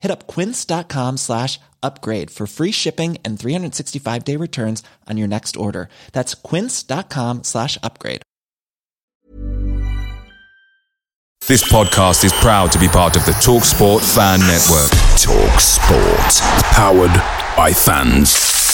[0.00, 5.56] Hit up quince.com slash upgrade for free shipping and 365 day returns on your next
[5.56, 5.88] order.
[6.12, 8.22] That's quince.com slash upgrade.
[11.46, 14.90] This podcast is proud to be part of the TalkSport Fan Network.
[15.16, 16.42] TalkSport.
[16.74, 17.14] Powered
[17.56, 18.67] by fans.